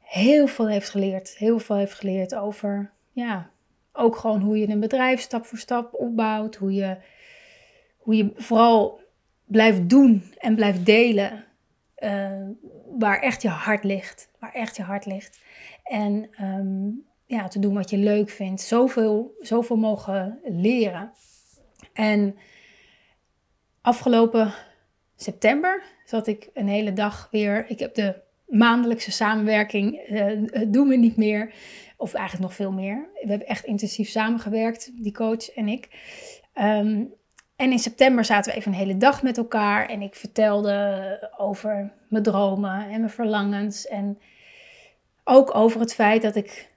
Heel 0.00 0.46
veel 0.46 0.68
heeft 0.68 0.90
geleerd. 0.90 1.36
Heel 1.36 1.58
veel 1.58 1.76
heeft 1.76 1.94
geleerd 1.94 2.34
over, 2.34 2.92
ja, 3.12 3.50
ook 3.92 4.16
gewoon 4.16 4.40
hoe 4.40 4.58
je 4.58 4.68
een 4.68 4.80
bedrijf 4.80 5.20
stap 5.20 5.46
voor 5.46 5.58
stap 5.58 5.94
opbouwt. 5.94 6.56
Hoe 6.56 6.72
je 6.72 6.96
hoe 8.02 8.16
je 8.16 8.32
vooral 8.36 9.00
blijft 9.44 9.88
doen 9.88 10.22
en 10.38 10.54
blijft 10.54 10.86
delen 10.86 11.44
uh, 11.98 12.48
waar 12.98 13.20
echt 13.20 13.42
je 13.42 13.48
hart 13.48 13.84
ligt. 13.84 14.30
Waar 14.38 14.52
echt 14.52 14.76
je 14.76 14.82
hart 14.82 15.06
ligt. 15.06 15.40
En 15.84 16.30
um, 16.40 17.04
ja, 17.26 17.48
te 17.48 17.58
doen 17.58 17.74
wat 17.74 17.90
je 17.90 17.96
leuk 17.96 18.30
vindt. 18.30 18.60
Zoveel, 18.60 19.36
zoveel 19.40 19.76
mogen 19.76 20.40
leren. 20.44 21.12
En 21.92 22.36
afgelopen 23.80 24.54
september 25.16 25.82
zat 26.04 26.26
ik 26.26 26.50
een 26.54 26.68
hele 26.68 26.92
dag 26.92 27.28
weer. 27.30 27.64
Ik 27.68 27.78
heb 27.78 27.94
de 27.94 28.20
maandelijkse 28.46 29.12
samenwerking, 29.12 30.08
uh, 30.08 30.42
doen 30.68 30.88
we 30.88 30.96
niet 30.96 31.16
meer. 31.16 31.54
Of 31.96 32.14
eigenlijk 32.14 32.48
nog 32.48 32.56
veel 32.56 32.72
meer. 32.72 33.08
We 33.12 33.28
hebben 33.28 33.46
echt 33.46 33.64
intensief 33.64 34.08
samengewerkt, 34.08 34.90
die 35.02 35.12
coach 35.12 35.50
en 35.50 35.68
ik. 35.68 35.88
Ehm, 36.52 37.04
en 37.62 37.72
in 37.72 37.78
september 37.78 38.24
zaten 38.24 38.52
we 38.52 38.58
even 38.58 38.72
een 38.72 38.78
hele 38.78 38.96
dag 38.96 39.22
met 39.22 39.38
elkaar. 39.38 39.88
En 39.88 40.02
ik 40.02 40.14
vertelde 40.14 41.32
over 41.36 41.92
mijn 42.08 42.22
dromen 42.22 42.88
en 42.90 43.00
mijn 43.00 43.10
verlangens. 43.10 43.86
En 43.86 44.18
ook 45.24 45.54
over 45.54 45.80
het 45.80 45.94
feit 45.94 46.22
dat 46.22 46.36
ik 46.36 46.70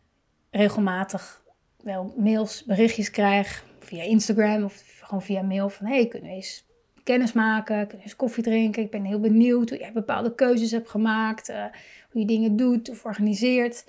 regelmatig 0.52 1.43
wel 1.84 2.13
mails, 2.17 2.63
berichtjes 2.63 3.12
krijg. 3.12 3.65
Via 3.80 4.04
Instagram 4.04 4.63
of 4.63 4.84
gewoon 5.02 5.21
via 5.21 5.41
mail 5.41 5.69
van... 5.69 5.86
Hey, 5.86 6.08
kunnen 6.08 6.30
we 6.30 6.36
eens 6.36 6.65
kennis 7.04 7.34
maken? 7.34 7.88
Kunnen 7.88 8.06
eens 8.06 8.15
koffie 8.15 8.43
drinken? 8.43 8.84
Ik 8.84 8.91
ben 8.91 9.04
heel 9.04 9.19
benieuwd 9.19 9.69
hoe 9.69 9.80
jij 9.80 9.91
bepaalde 9.91 10.36
keuzes 10.36 10.71
hebt 10.71 10.89
gemaakt. 10.89 11.50
Uh, 11.50 11.65
hoe 12.12 12.21
je 12.21 12.28
dingen 12.28 12.56
doet 12.56 12.89
of 12.89 13.06
organiseert. 13.06 13.86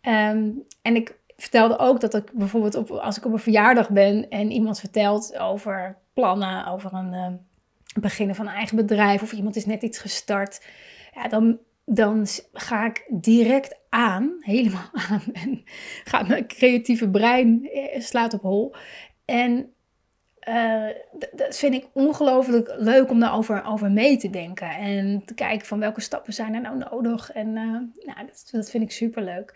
Ehm, 0.00 0.48
en 0.82 0.96
ik 0.96 1.18
vertelde 1.40 1.78
ook 1.78 2.00
dat 2.00 2.14
ik 2.14 2.32
bijvoorbeeld 2.32 2.74
op, 2.74 2.90
als 2.90 3.16
ik 3.16 3.24
op 3.24 3.32
een 3.32 3.38
verjaardag 3.38 3.90
ben... 3.90 4.28
en 4.28 4.50
iemand 4.50 4.80
vertelt 4.80 5.38
over 5.38 5.96
plannen, 6.14 6.66
over 6.66 6.94
een... 6.94 7.12
Uh, 7.12 7.26
beginnen 8.00 8.36
van 8.36 8.46
een 8.46 8.54
eigen 8.54 8.76
bedrijf 8.76 9.22
of 9.22 9.32
iemand 9.32 9.56
is 9.56 9.66
net 9.66 9.82
iets 9.82 9.98
gestart, 9.98 10.66
ja, 11.14 11.28
dan 11.28 11.58
dan 11.94 12.26
ga 12.52 12.86
ik 12.86 13.06
direct 13.08 13.78
aan, 13.88 14.36
helemaal 14.40 14.88
aan. 14.92 15.22
En 15.32 15.62
gaat 16.04 16.28
mijn 16.28 16.46
creatieve 16.46 17.08
brein 17.08 17.68
eh, 17.70 18.00
slaat 18.00 18.34
op 18.34 18.42
hol. 18.42 18.74
En 19.24 19.72
uh, 20.48 20.86
dat 21.32 21.56
vind 21.56 21.74
ik 21.74 21.86
ongelooflijk 21.92 22.74
leuk 22.76 23.10
om 23.10 23.20
daarover 23.20 23.64
over 23.64 23.90
mee 23.90 24.16
te 24.16 24.30
denken. 24.30 24.68
En 24.68 25.22
te 25.24 25.34
kijken 25.34 25.66
van 25.66 25.78
welke 25.78 26.00
stappen 26.00 26.32
zijn 26.32 26.54
er 26.54 26.60
nou 26.60 26.78
nodig. 26.90 27.32
En 27.32 27.46
uh, 27.46 27.54
nou, 28.06 28.26
dat, 28.26 28.48
dat, 28.50 28.70
vind 28.70 28.82
ik 28.82 28.90
super 28.90 29.22
leuk. 29.22 29.54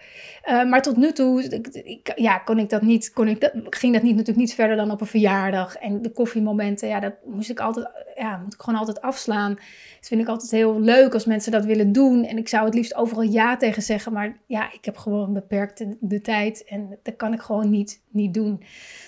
Uh, 0.48 0.64
maar 0.64 0.82
tot 0.82 0.96
nu 0.96 1.12
toe 1.12 1.42
ik, 1.84 2.12
ja, 2.16 2.38
kon 2.38 2.58
ik 2.58 2.68
dat 2.68 2.82
niet, 2.82 3.12
kon 3.12 3.28
ik 3.28 3.40
dat, 3.40 3.52
ging 3.54 3.92
dat 3.92 4.02
niet, 4.02 4.12
natuurlijk 4.12 4.46
niet 4.46 4.54
verder 4.54 4.76
dan 4.76 4.90
op 4.90 5.00
een 5.00 5.06
verjaardag. 5.06 5.76
En 5.76 6.02
de 6.02 6.10
koffiemomenten, 6.10 6.88
ja, 6.88 7.00
dat 7.00 7.14
moest 7.24 7.50
ik 7.50 7.60
altijd, 7.60 7.88
ja, 8.16 8.36
moet 8.36 8.54
ik 8.54 8.60
gewoon 8.60 8.78
altijd 8.78 9.00
afslaan. 9.00 9.54
Dat 9.98 10.08
vind 10.08 10.20
ik 10.20 10.28
altijd 10.28 10.50
heel 10.50 10.80
leuk 10.80 11.14
als 11.14 11.24
mensen 11.24 11.52
dat 11.52 11.64
willen 11.64 11.92
doen. 11.92 12.24
En 12.24 12.38
ik 12.38 12.48
zou 12.48 12.64
het 12.64 12.74
liefst 12.74 12.94
overal 12.94 13.22
ja 13.22 13.56
tegen 13.56 13.82
zeggen. 13.82 14.12
Maar 14.12 14.36
ja, 14.46 14.72
ik 14.72 14.84
heb 14.84 14.96
gewoon 14.96 15.32
beperkt 15.32 15.84
de, 16.00 16.20
tijd. 16.20 16.64
En 16.64 16.98
dat 17.02 17.16
kan 17.16 17.32
ik 17.32 17.40
gewoon 17.40 17.70
niet, 17.70 18.02
niet 18.10 18.34
doen. 18.34 18.62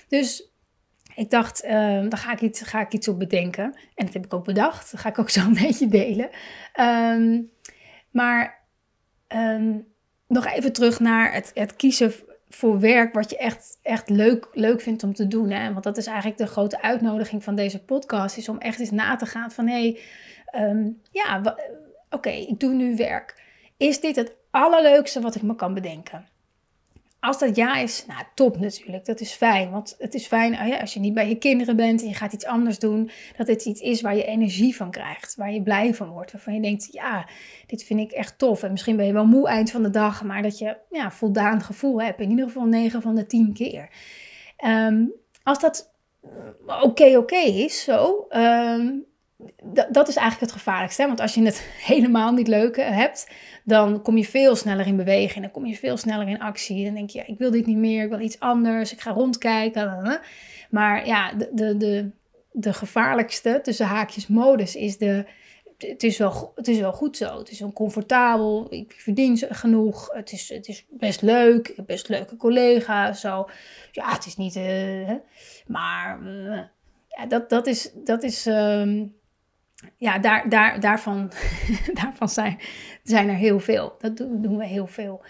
Dus 0.08 0.54
ik 1.16 1.30
dacht, 1.30 1.64
uh, 1.64 1.70
daar 1.70 2.18
ga 2.18 2.32
ik, 2.32 2.40
iets, 2.40 2.62
ga 2.62 2.80
ik 2.80 2.92
iets 2.92 3.08
op 3.08 3.18
bedenken. 3.18 3.64
En 3.94 4.04
dat 4.04 4.14
heb 4.14 4.24
ik 4.24 4.34
ook 4.34 4.44
bedacht. 4.44 4.90
Dat 4.90 5.00
ga 5.00 5.08
ik 5.08 5.18
ook 5.18 5.30
zo 5.30 5.40
een 5.46 5.54
beetje 5.54 5.88
delen. 5.88 6.30
Um, 6.80 7.50
maar 8.10 8.64
um, 9.28 9.86
nog 10.26 10.46
even 10.46 10.72
terug 10.72 11.00
naar 11.00 11.32
het, 11.32 11.50
het, 11.54 11.76
kiezen 11.76 12.12
voor 12.48 12.80
werk 12.80 13.14
wat 13.14 13.30
je 13.30 13.36
echt, 13.36 13.78
echt 13.82 14.08
leuk, 14.08 14.48
leuk 14.52 14.80
vindt 14.80 15.02
om 15.02 15.14
te 15.14 15.26
doen. 15.28 15.50
Hè? 15.50 15.72
Want 15.72 15.84
dat 15.84 15.96
is 15.96 16.06
eigenlijk 16.06 16.38
de 16.38 16.46
grote 16.46 16.82
uitnodiging 16.82 17.44
van 17.44 17.54
deze 17.54 17.84
podcast. 17.84 18.36
Is 18.36 18.48
om 18.48 18.58
echt 18.58 18.80
eens 18.80 18.90
na 18.90 19.16
te 19.16 19.26
gaan 19.26 19.50
van... 19.50 19.66
hé, 19.66 19.98
hey, 20.52 20.98
ja, 21.10 21.56
oké, 22.10 22.30
ik 22.30 22.60
doe 22.60 22.72
nu 22.72 22.96
werk. 22.96 23.42
Is 23.76 24.00
dit 24.00 24.16
het 24.16 24.34
allerleukste 24.50 25.20
wat 25.20 25.34
ik 25.34 25.42
me 25.42 25.54
kan 25.54 25.74
bedenken? 25.74 26.26
Als 27.26 27.38
dat 27.38 27.56
ja 27.56 27.76
is, 27.76 28.04
nou 28.06 28.22
top 28.34 28.58
natuurlijk, 28.58 29.04
dat 29.04 29.20
is 29.20 29.32
fijn. 29.32 29.70
Want 29.70 29.94
het 29.98 30.14
is 30.14 30.26
fijn 30.26 30.56
ah 30.56 30.80
als 30.80 30.94
je 30.94 31.00
niet 31.00 31.14
bij 31.14 31.28
je 31.28 31.38
kinderen 31.38 31.76
bent 31.76 32.02
en 32.02 32.08
je 32.08 32.14
gaat 32.14 32.32
iets 32.32 32.44
anders 32.44 32.78
doen, 32.78 33.10
dat 33.36 33.46
het 33.46 33.64
iets 33.64 33.80
is 33.80 34.00
waar 34.00 34.16
je 34.16 34.24
energie 34.24 34.76
van 34.76 34.90
krijgt, 34.90 35.34
waar 35.34 35.52
je 35.52 35.62
blij 35.62 35.94
van 35.94 36.08
wordt. 36.08 36.32
Waarvan 36.32 36.54
je 36.54 36.60
denkt, 36.60 36.88
ja, 36.92 37.28
dit 37.66 37.84
vind 37.84 38.00
ik 38.00 38.12
echt 38.12 38.38
tof. 38.38 38.62
En 38.62 38.70
misschien 38.70 38.96
ben 38.96 39.06
je 39.06 39.12
wel 39.12 39.26
moe 39.26 39.48
eind 39.48 39.70
van 39.70 39.82
de 39.82 39.90
dag, 39.90 40.24
maar 40.24 40.42
dat 40.42 40.58
je 40.58 40.76
ja, 40.90 41.10
voldaan 41.10 41.60
gevoel 41.60 42.02
hebt. 42.02 42.20
In 42.20 42.30
ieder 42.30 42.46
geval 42.46 42.64
9 42.64 43.02
van 43.02 43.14
de 43.14 43.26
10 43.26 43.52
keer. 43.52 43.88
Ehm, 44.56 45.04
als 45.42 45.60
dat 45.60 45.92
oké, 46.82 47.16
oké 47.16 47.36
is, 47.36 47.82
zo, 47.82 48.26
ehm, 48.28 48.88
dat 49.90 50.08
is 50.08 50.16
eigenlijk 50.16 50.52
het 50.52 50.62
gevaarlijkste. 50.62 51.06
Want 51.06 51.20
als 51.20 51.34
je 51.34 51.44
het 51.44 51.60
helemaal 51.92 52.32
niet 52.32 52.48
leuk 52.48 52.76
hebt, 52.76 53.30
dan 53.64 54.02
kom 54.02 54.16
je 54.16 54.24
veel 54.24 54.56
sneller 54.56 54.86
in 54.86 54.96
beweging. 54.96 55.44
Dan 55.44 55.52
kom 55.52 55.66
je 55.66 55.76
veel 55.76 55.96
sneller 55.96 56.28
in 56.28 56.40
actie. 56.40 56.84
Dan 56.84 56.94
denk 56.94 57.10
je, 57.10 57.18
ja, 57.18 57.26
ik 57.26 57.38
wil 57.38 57.50
dit 57.50 57.66
niet 57.66 57.76
meer, 57.76 58.04
ik 58.04 58.10
wil 58.10 58.20
iets 58.20 58.40
anders. 58.40 58.92
Ik 58.92 59.00
ga 59.00 59.10
rondkijken. 59.10 60.20
Maar 60.70 61.06
ja, 61.06 61.32
de, 61.32 61.50
de, 61.52 61.76
de, 61.76 62.10
de 62.52 62.72
gevaarlijkste 62.72 63.60
tussen 63.62 63.86
haakjes 63.86 64.26
modus 64.26 64.76
is 64.76 64.98
de... 64.98 65.24
Het 65.76 66.02
is, 66.02 66.18
wel, 66.18 66.52
het 66.54 66.68
is 66.68 66.78
wel 66.78 66.92
goed 66.92 67.16
zo. 67.16 67.38
Het 67.38 67.50
is 67.50 67.60
wel 67.60 67.72
comfortabel. 67.72 68.66
Ik 68.70 68.94
verdien 68.98 69.38
genoeg. 69.38 70.08
Het 70.12 70.32
is, 70.32 70.48
het 70.48 70.68
is 70.68 70.84
best 70.90 71.22
leuk. 71.22 71.68
Ik 71.68 71.76
heb 71.76 71.86
best 71.86 72.08
leuke 72.08 72.36
collega's. 72.36 73.20
Zo. 73.20 73.48
Ja, 73.92 74.12
het 74.12 74.26
is 74.26 74.36
niet... 74.36 74.56
Uh, 74.56 75.12
maar 75.66 76.22
uh, 76.22 76.60
ja, 77.08 77.26
dat, 77.28 77.48
dat 77.50 77.66
is... 77.66 77.90
Dat 77.94 78.22
is 78.22 78.46
um, 78.46 79.14
ja, 79.96 80.18
daar, 80.18 80.48
daar, 80.48 80.80
daarvan, 80.80 81.32
daarvan 82.02 82.28
zijn, 82.28 82.58
zijn 83.02 83.28
er 83.28 83.34
heel 83.34 83.60
veel. 83.60 83.94
Dat 83.98 84.16
doen 84.16 84.56
we 84.56 84.66
heel 84.66 84.86
veel. 84.86 85.24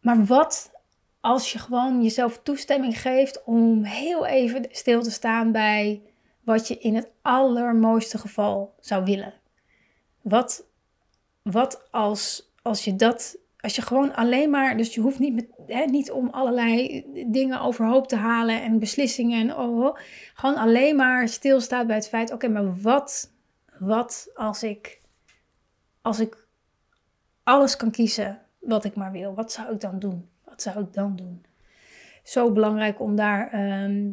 Maar 0.00 0.24
wat 0.24 0.70
als 1.20 1.52
je 1.52 1.58
gewoon 1.58 2.02
jezelf 2.02 2.40
toestemming 2.42 3.00
geeft 3.00 3.44
om 3.44 3.84
heel 3.84 4.26
even 4.26 4.66
stil 4.70 5.02
te 5.02 5.10
staan 5.10 5.52
bij 5.52 6.02
wat 6.44 6.68
je 6.68 6.78
in 6.78 6.94
het 6.94 7.10
allermooiste 7.22 8.18
geval 8.18 8.74
zou 8.80 9.04
willen? 9.04 9.34
Wat, 10.22 10.66
wat 11.42 11.88
als, 11.90 12.52
als 12.62 12.84
je 12.84 12.96
dat, 12.96 13.38
als 13.60 13.76
je 13.76 13.82
gewoon 13.82 14.14
alleen 14.14 14.50
maar, 14.50 14.76
dus 14.76 14.94
je 14.94 15.00
hoeft 15.00 15.18
niet, 15.18 15.46
hè, 15.66 15.84
niet 15.84 16.10
om 16.10 16.28
allerlei 16.28 17.04
dingen 17.26 17.60
overhoop 17.60 18.08
te 18.08 18.16
halen 18.16 18.62
en 18.62 18.78
beslissingen 18.78 19.40
en 19.40 19.56
oh, 19.56 19.78
oh 19.78 19.96
gewoon 20.34 20.56
alleen 20.56 20.96
maar 20.96 21.28
stilstaat 21.28 21.86
bij 21.86 21.96
het 21.96 22.08
feit, 22.08 22.32
oké, 22.32 22.48
maar 22.48 22.80
wat 22.80 23.34
wat 23.78 24.30
als 24.34 24.62
ik, 24.62 25.00
als 26.02 26.20
ik 26.20 26.46
alles 27.42 27.76
kan 27.76 27.90
kiezen 27.90 28.40
wat 28.60 28.84
ik 28.84 28.94
maar 28.94 29.12
wil? 29.12 29.34
Wat 29.34 29.52
zou 29.52 29.72
ik 29.72 29.80
dan 29.80 29.98
doen? 29.98 30.28
Wat 30.44 30.62
zou 30.62 30.80
ik 30.80 30.92
dan 30.92 31.16
doen? 31.16 31.44
Zo 32.22 32.52
belangrijk 32.52 33.00
om 33.00 33.16
daar 33.16 33.52
ehm, 33.52 34.12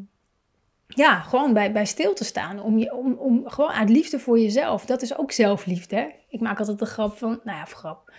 ja, 0.87 1.19
gewoon 1.19 1.53
bij, 1.53 1.71
bij 1.71 1.85
stil 1.85 2.13
te 2.13 2.23
staan. 2.23 2.61
Om, 2.61 2.77
je, 2.77 2.95
om, 2.95 3.13
om 3.13 3.49
gewoon 3.49 3.71
uit 3.71 3.89
liefde 3.89 4.19
voor 4.19 4.39
jezelf. 4.39 4.85
Dat 4.85 5.01
is 5.01 5.17
ook 5.17 5.31
zelfliefde. 5.31 5.95
Hè? 5.95 6.07
Ik 6.29 6.39
maak 6.39 6.59
altijd 6.59 6.79
de 6.79 6.85
grap 6.85 7.17
van, 7.17 7.39
nou 7.43 7.57
ja, 7.57 7.65
grap. 7.65 8.11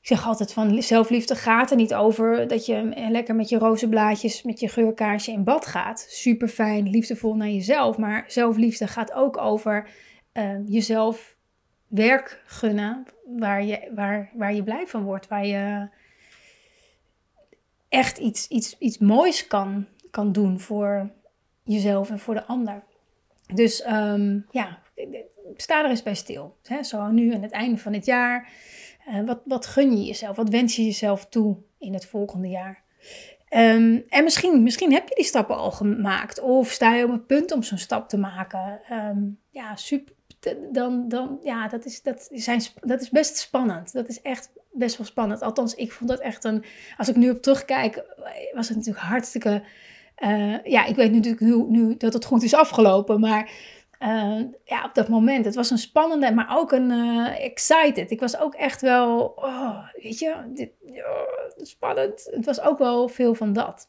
Ik 0.00 0.06
zeg 0.06 0.26
altijd 0.26 0.52
van 0.52 0.82
zelfliefde 0.82 1.34
gaat 1.34 1.70
er 1.70 1.76
niet 1.76 1.94
over 1.94 2.48
dat 2.48 2.66
je 2.66 3.06
lekker 3.10 3.34
met 3.34 3.48
je 3.48 3.58
rozenblaadjes, 3.58 4.42
met 4.42 4.60
je 4.60 4.68
geurkaarsje 4.68 5.32
in 5.32 5.44
bad 5.44 5.66
gaat. 5.66 6.06
Super 6.08 6.48
fijn, 6.48 6.90
liefdevol 6.90 7.34
naar 7.34 7.48
jezelf. 7.48 7.98
Maar 7.98 8.24
zelfliefde 8.26 8.86
gaat 8.86 9.12
ook 9.12 9.36
over 9.38 9.88
uh, 10.40 10.68
jezelf 10.68 11.36
werk 11.86 12.42
gunnen 12.46 13.04
waar 13.38 13.64
je, 13.64 13.90
waar, 13.94 14.30
waar 14.34 14.54
je 14.54 14.62
blij 14.62 14.86
van 14.86 15.02
wordt. 15.02 15.28
Waar 15.28 15.46
je 15.46 15.88
echt 17.88 18.18
iets, 18.18 18.48
iets, 18.48 18.78
iets 18.78 18.98
moois 18.98 19.46
kan, 19.46 19.86
kan 20.10 20.32
doen 20.32 20.60
voor 20.60 21.10
jezelf 21.62 22.10
en 22.10 22.18
voor 22.18 22.34
de 22.34 22.44
ander. 22.44 22.82
Dus 23.54 23.86
um, 23.86 24.46
ja, 24.50 24.78
sta 25.56 25.84
er 25.84 25.90
eens 25.90 26.02
bij 26.02 26.14
stil. 26.14 26.56
Hè? 26.62 26.82
Zo 26.82 27.10
nu 27.10 27.34
aan 27.34 27.42
het 27.42 27.52
einde 27.52 27.78
van 27.78 27.92
het 27.92 28.04
jaar. 28.04 28.48
Uh, 29.08 29.26
wat, 29.26 29.40
wat 29.44 29.66
gun 29.66 29.98
je 29.98 30.04
jezelf? 30.04 30.36
Wat 30.36 30.48
wens 30.48 30.76
je 30.76 30.84
jezelf 30.84 31.26
toe 31.26 31.56
in 31.78 31.94
het 31.94 32.06
volgende 32.06 32.48
jaar? 32.48 32.82
Um, 33.54 34.04
en 34.08 34.24
misschien, 34.24 34.62
misschien 34.62 34.92
heb 34.92 35.08
je 35.08 35.14
die 35.14 35.24
stappen 35.24 35.56
al 35.56 35.70
gemaakt. 35.70 36.40
Of 36.40 36.70
sta 36.70 36.94
je 36.94 37.04
op 37.04 37.10
het 37.10 37.26
punt 37.26 37.52
om 37.52 37.62
zo'n 37.62 37.78
stap 37.78 38.08
te 38.08 38.18
maken. 38.18 38.80
Ja, 39.50 39.76
super, 39.76 40.14
dan, 40.72 41.08
dan 41.08 41.38
ja, 41.42 41.68
dat 41.68 41.84
is, 41.84 42.02
dat, 42.02 42.28
zijn, 42.32 42.62
dat 42.80 43.00
is 43.00 43.10
best 43.10 43.36
spannend. 43.36 43.92
Dat 43.92 44.08
is 44.08 44.22
echt 44.22 44.50
best 44.72 44.96
wel 44.96 45.06
spannend. 45.06 45.42
Althans, 45.42 45.74
ik 45.74 45.92
vond 45.92 46.10
dat 46.10 46.20
echt 46.20 46.44
een. 46.44 46.64
Als 46.96 47.08
ik 47.08 47.16
nu 47.16 47.30
op 47.30 47.42
terugkijk, 47.42 48.04
was 48.52 48.68
het 48.68 48.76
natuurlijk 48.76 49.04
hartstikke. 49.04 49.62
Uh, 50.18 50.64
ja, 50.64 50.84
ik 50.84 50.96
weet 50.96 51.12
natuurlijk 51.12 51.42
nu, 51.42 51.64
nu 51.68 51.96
dat 51.96 52.12
het 52.12 52.24
goed 52.24 52.42
is 52.42 52.54
afgelopen, 52.54 53.20
maar. 53.20 53.50
Uh, 54.02 54.40
ja, 54.64 54.84
op 54.84 54.94
dat 54.94 55.08
moment. 55.08 55.44
Het 55.44 55.54
was 55.54 55.70
een 55.70 55.78
spannende, 55.78 56.32
maar 56.32 56.58
ook 56.58 56.72
een 56.72 56.90
uh, 56.90 57.44
excited. 57.44 58.10
Ik 58.10 58.20
was 58.20 58.38
ook 58.38 58.54
echt 58.54 58.80
wel, 58.80 59.32
oh, 59.36 59.88
weet 60.02 60.18
je, 60.18 60.36
dit, 60.54 60.70
oh, 60.86 61.64
spannend. 61.66 62.28
Het 62.30 62.44
was 62.44 62.60
ook 62.60 62.78
wel 62.78 63.08
veel 63.08 63.34
van 63.34 63.52
dat. 63.52 63.88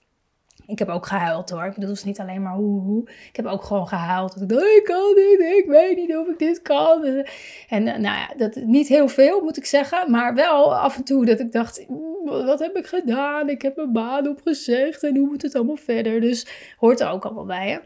Ik 0.71 0.79
heb 0.79 0.89
ook 0.89 1.05
gehuild 1.05 1.49
hoor. 1.49 1.65
Ik 1.65 1.73
bedoel, 1.73 1.89
het 1.89 1.97
is 1.97 2.03
niet 2.03 2.19
alleen 2.19 2.41
maar 2.41 2.53
hoe, 2.53 2.81
hoe. 2.81 3.10
Ik 3.10 3.36
heb 3.36 3.45
ook 3.45 3.63
gewoon 3.63 3.88
gehuild. 3.88 4.34
Dat 4.34 4.41
ik 4.41 4.49
dacht, 4.49 4.65
ik 4.65 4.84
kan 4.84 5.15
dit, 5.15 5.39
ik 5.39 5.65
weet 5.67 5.95
niet 5.95 6.15
of 6.15 6.27
ik 6.27 6.39
dit 6.39 6.62
kan. 6.62 7.25
En 7.69 7.84
nou 7.84 8.01
ja, 8.01 8.34
dat, 8.38 8.55
niet 8.55 8.88
heel 8.88 9.07
veel 9.07 9.41
moet 9.41 9.57
ik 9.57 9.65
zeggen. 9.65 10.12
Maar 10.12 10.34
wel 10.34 10.75
af 10.75 10.97
en 10.97 11.03
toe 11.03 11.25
dat 11.25 11.39
ik 11.39 11.51
dacht, 11.51 11.86
wat 12.23 12.60
heb 12.60 12.75
ik 12.75 12.88
gedaan? 12.88 13.49
Ik 13.49 13.62
heb 13.62 13.75
mijn 13.75 13.91
baan 13.91 14.27
opgezegd 14.27 15.03
en 15.03 15.17
hoe 15.17 15.27
moet 15.27 15.41
het 15.41 15.55
allemaal 15.55 15.75
verder? 15.75 16.21
Dus 16.21 16.47
hoort 16.77 16.99
er 16.99 17.10
ook 17.10 17.25
allemaal 17.25 17.45
bij 17.45 17.69
hè. 17.69 17.77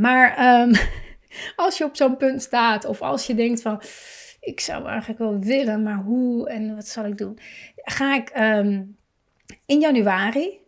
Maar 0.00 0.36
ehm, 0.36 0.74
als 1.64 1.78
je 1.78 1.84
op 1.84 1.96
zo'n 1.96 2.16
punt 2.16 2.42
staat 2.42 2.84
of 2.84 3.02
als 3.02 3.26
je 3.26 3.34
denkt 3.34 3.62
van 3.62 3.82
ik 4.40 4.60
zou 4.60 4.86
eigenlijk 4.86 5.18
wel 5.18 5.38
willen, 5.38 5.82
maar 5.82 6.02
hoe 6.02 6.48
en 6.48 6.74
wat 6.74 6.86
zal 6.86 7.04
ik 7.04 7.18
doen? 7.18 7.38
Ga 7.76 8.14
ik 8.14 8.32
um, 8.38 8.96
in 9.66 9.80
januari. 9.80 10.59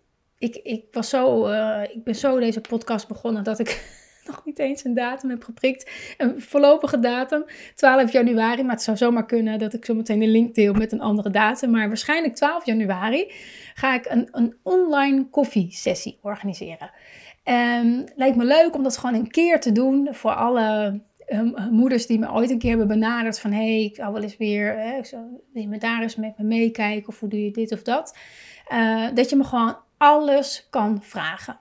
Ik, 0.42 0.57
ik, 0.62 0.85
was 0.90 1.09
zo, 1.09 1.48
uh, 1.48 1.83
ik 1.83 2.05
ben 2.05 2.14
zo 2.14 2.38
deze 2.38 2.61
podcast 2.61 3.09
begonnen 3.09 3.44
dat 3.44 3.59
ik 3.59 4.00
nog 4.26 4.44
niet 4.44 4.59
eens 4.59 4.85
een 4.85 4.94
datum 4.94 5.31
heb 5.31 5.44
geprikt. 5.44 5.90
Een 6.16 6.40
voorlopige 6.40 7.00
datum, 7.00 7.44
12 7.74 8.12
januari. 8.12 8.62
Maar 8.62 8.74
het 8.74 8.83
zou 8.83 8.96
zomaar 8.96 9.26
kunnen 9.26 9.59
dat 9.59 9.72
ik 9.72 9.85
zo 9.85 9.94
meteen 9.94 10.22
een 10.22 10.31
link 10.31 10.55
deel 10.55 10.72
met 10.72 10.92
een 10.92 11.00
andere 11.00 11.31
datum. 11.31 11.70
Maar 11.70 11.88
waarschijnlijk 11.88 12.35
12 12.35 12.66
januari 12.66 13.33
ga 13.74 13.94
ik 13.94 14.07
een, 14.09 14.28
een 14.31 14.57
online 14.62 15.28
koffiesessie 15.31 16.18
organiseren. 16.22 16.90
Um, 17.44 18.05
lijkt 18.16 18.37
me 18.37 18.44
leuk 18.44 18.74
om 18.74 18.83
dat 18.83 18.98
gewoon 18.98 19.14
een 19.14 19.31
keer 19.31 19.61
te 19.61 19.72
doen 19.72 20.09
voor 20.11 20.35
alle 20.35 21.00
um, 21.28 21.55
moeders 21.70 22.07
die 22.07 22.18
me 22.18 22.33
ooit 22.33 22.50
een 22.50 22.59
keer 22.59 22.70
hebben 22.70 22.88
benaderd 22.88 23.40
van 23.40 23.52
hé, 23.52 23.74
hey, 23.74 23.85
ik 23.85 23.96
zou 23.96 24.12
wel 24.12 24.22
eens 24.22 24.37
weer, 24.37 24.78
hè, 24.78 25.00
wil 25.52 25.62
je 25.62 25.68
me 25.68 25.78
daar 25.78 26.02
eens 26.02 26.16
met 26.16 26.38
me 26.38 26.44
meekijken 26.44 27.09
of 27.09 27.20
hoe 27.20 27.28
doe 27.28 27.44
je 27.44 27.50
dit 27.50 27.72
of 27.72 27.83
dat. 27.83 28.16
Uh, 28.72 29.07
dat 29.14 29.31
je 29.31 29.37
me 29.37 29.44
gewoon 29.44 29.76
alles 30.02 30.66
kan 30.70 31.02
vragen. 31.02 31.58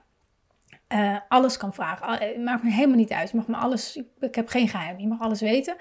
Uh, 0.92 1.16
alles 1.28 1.56
kan 1.56 1.74
vragen. 1.74 2.12
Het 2.12 2.44
maakt 2.44 2.62
me 2.62 2.70
helemaal 2.70 2.96
niet 2.96 3.12
uit. 3.12 3.30
Je 3.30 3.36
mag 3.36 3.46
me 3.46 3.56
alles, 3.56 4.02
ik, 4.20 4.34
heb 4.34 4.48
geen 4.48 4.68
geheim. 4.68 4.98
Je 4.98 5.06
mag 5.06 5.20
alles 5.20 5.40
weten. 5.40 5.76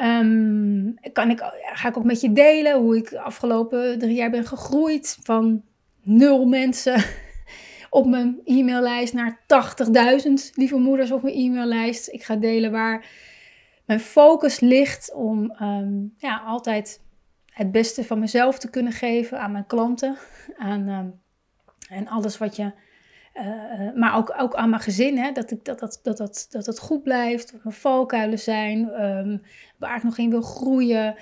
Um, 0.00 0.94
kan 1.12 1.30
ik, 1.30 1.40
ga 1.72 1.88
ik 1.88 1.96
ook 1.96 2.04
met 2.04 2.20
je 2.20 2.32
delen 2.32 2.80
hoe 2.80 2.96
ik 2.96 3.10
de 3.10 3.20
afgelopen 3.20 3.98
drie 3.98 4.14
jaar 4.14 4.30
ben 4.30 4.46
gegroeid 4.46 5.18
van 5.22 5.62
nul 6.02 6.46
mensen 6.46 7.04
op 7.90 8.06
mijn 8.06 8.40
e-maillijst 8.44 9.14
naar 9.14 9.40
80.000 10.26 10.32
lieve 10.54 10.76
moeders 10.76 11.10
op 11.10 11.22
mijn 11.22 11.34
e-maillijst. 11.34 12.08
Ik 12.08 12.24
ga 12.24 12.36
delen 12.36 12.70
waar 12.70 13.06
mijn 13.84 14.00
focus 14.00 14.60
ligt 14.60 15.14
om 15.14 15.56
um, 15.62 16.14
ja, 16.16 16.42
altijd 16.46 17.02
het 17.46 17.72
beste 17.72 18.04
van 18.04 18.18
mezelf 18.18 18.58
te 18.58 18.70
kunnen 18.70 18.92
geven 18.92 19.40
aan 19.40 19.52
mijn 19.52 19.66
klanten. 19.66 20.16
Aan, 20.56 20.88
um, 20.88 21.20
en 21.88 22.08
alles 22.08 22.38
wat 22.38 22.56
je. 22.56 22.72
Uh, 23.34 23.94
maar 23.94 24.16
ook, 24.16 24.34
ook 24.38 24.54
aan 24.54 24.70
mijn 24.70 24.82
gezin, 24.82 25.18
hè, 25.18 25.32
dat, 25.32 25.50
ik, 25.50 25.64
dat, 25.64 25.78
dat, 25.78 26.00
dat, 26.02 26.16
dat, 26.16 26.46
dat 26.50 26.66
het 26.66 26.78
goed 26.78 27.02
blijft, 27.02 27.52
wat 27.52 27.64
mijn 27.64 27.76
valkuilen 27.76 28.38
zijn, 28.38 29.04
um, 29.04 29.42
waar 29.76 29.96
ik 29.96 30.02
nog 30.02 30.18
in 30.18 30.30
wil 30.30 30.42
groeien, 30.42 31.16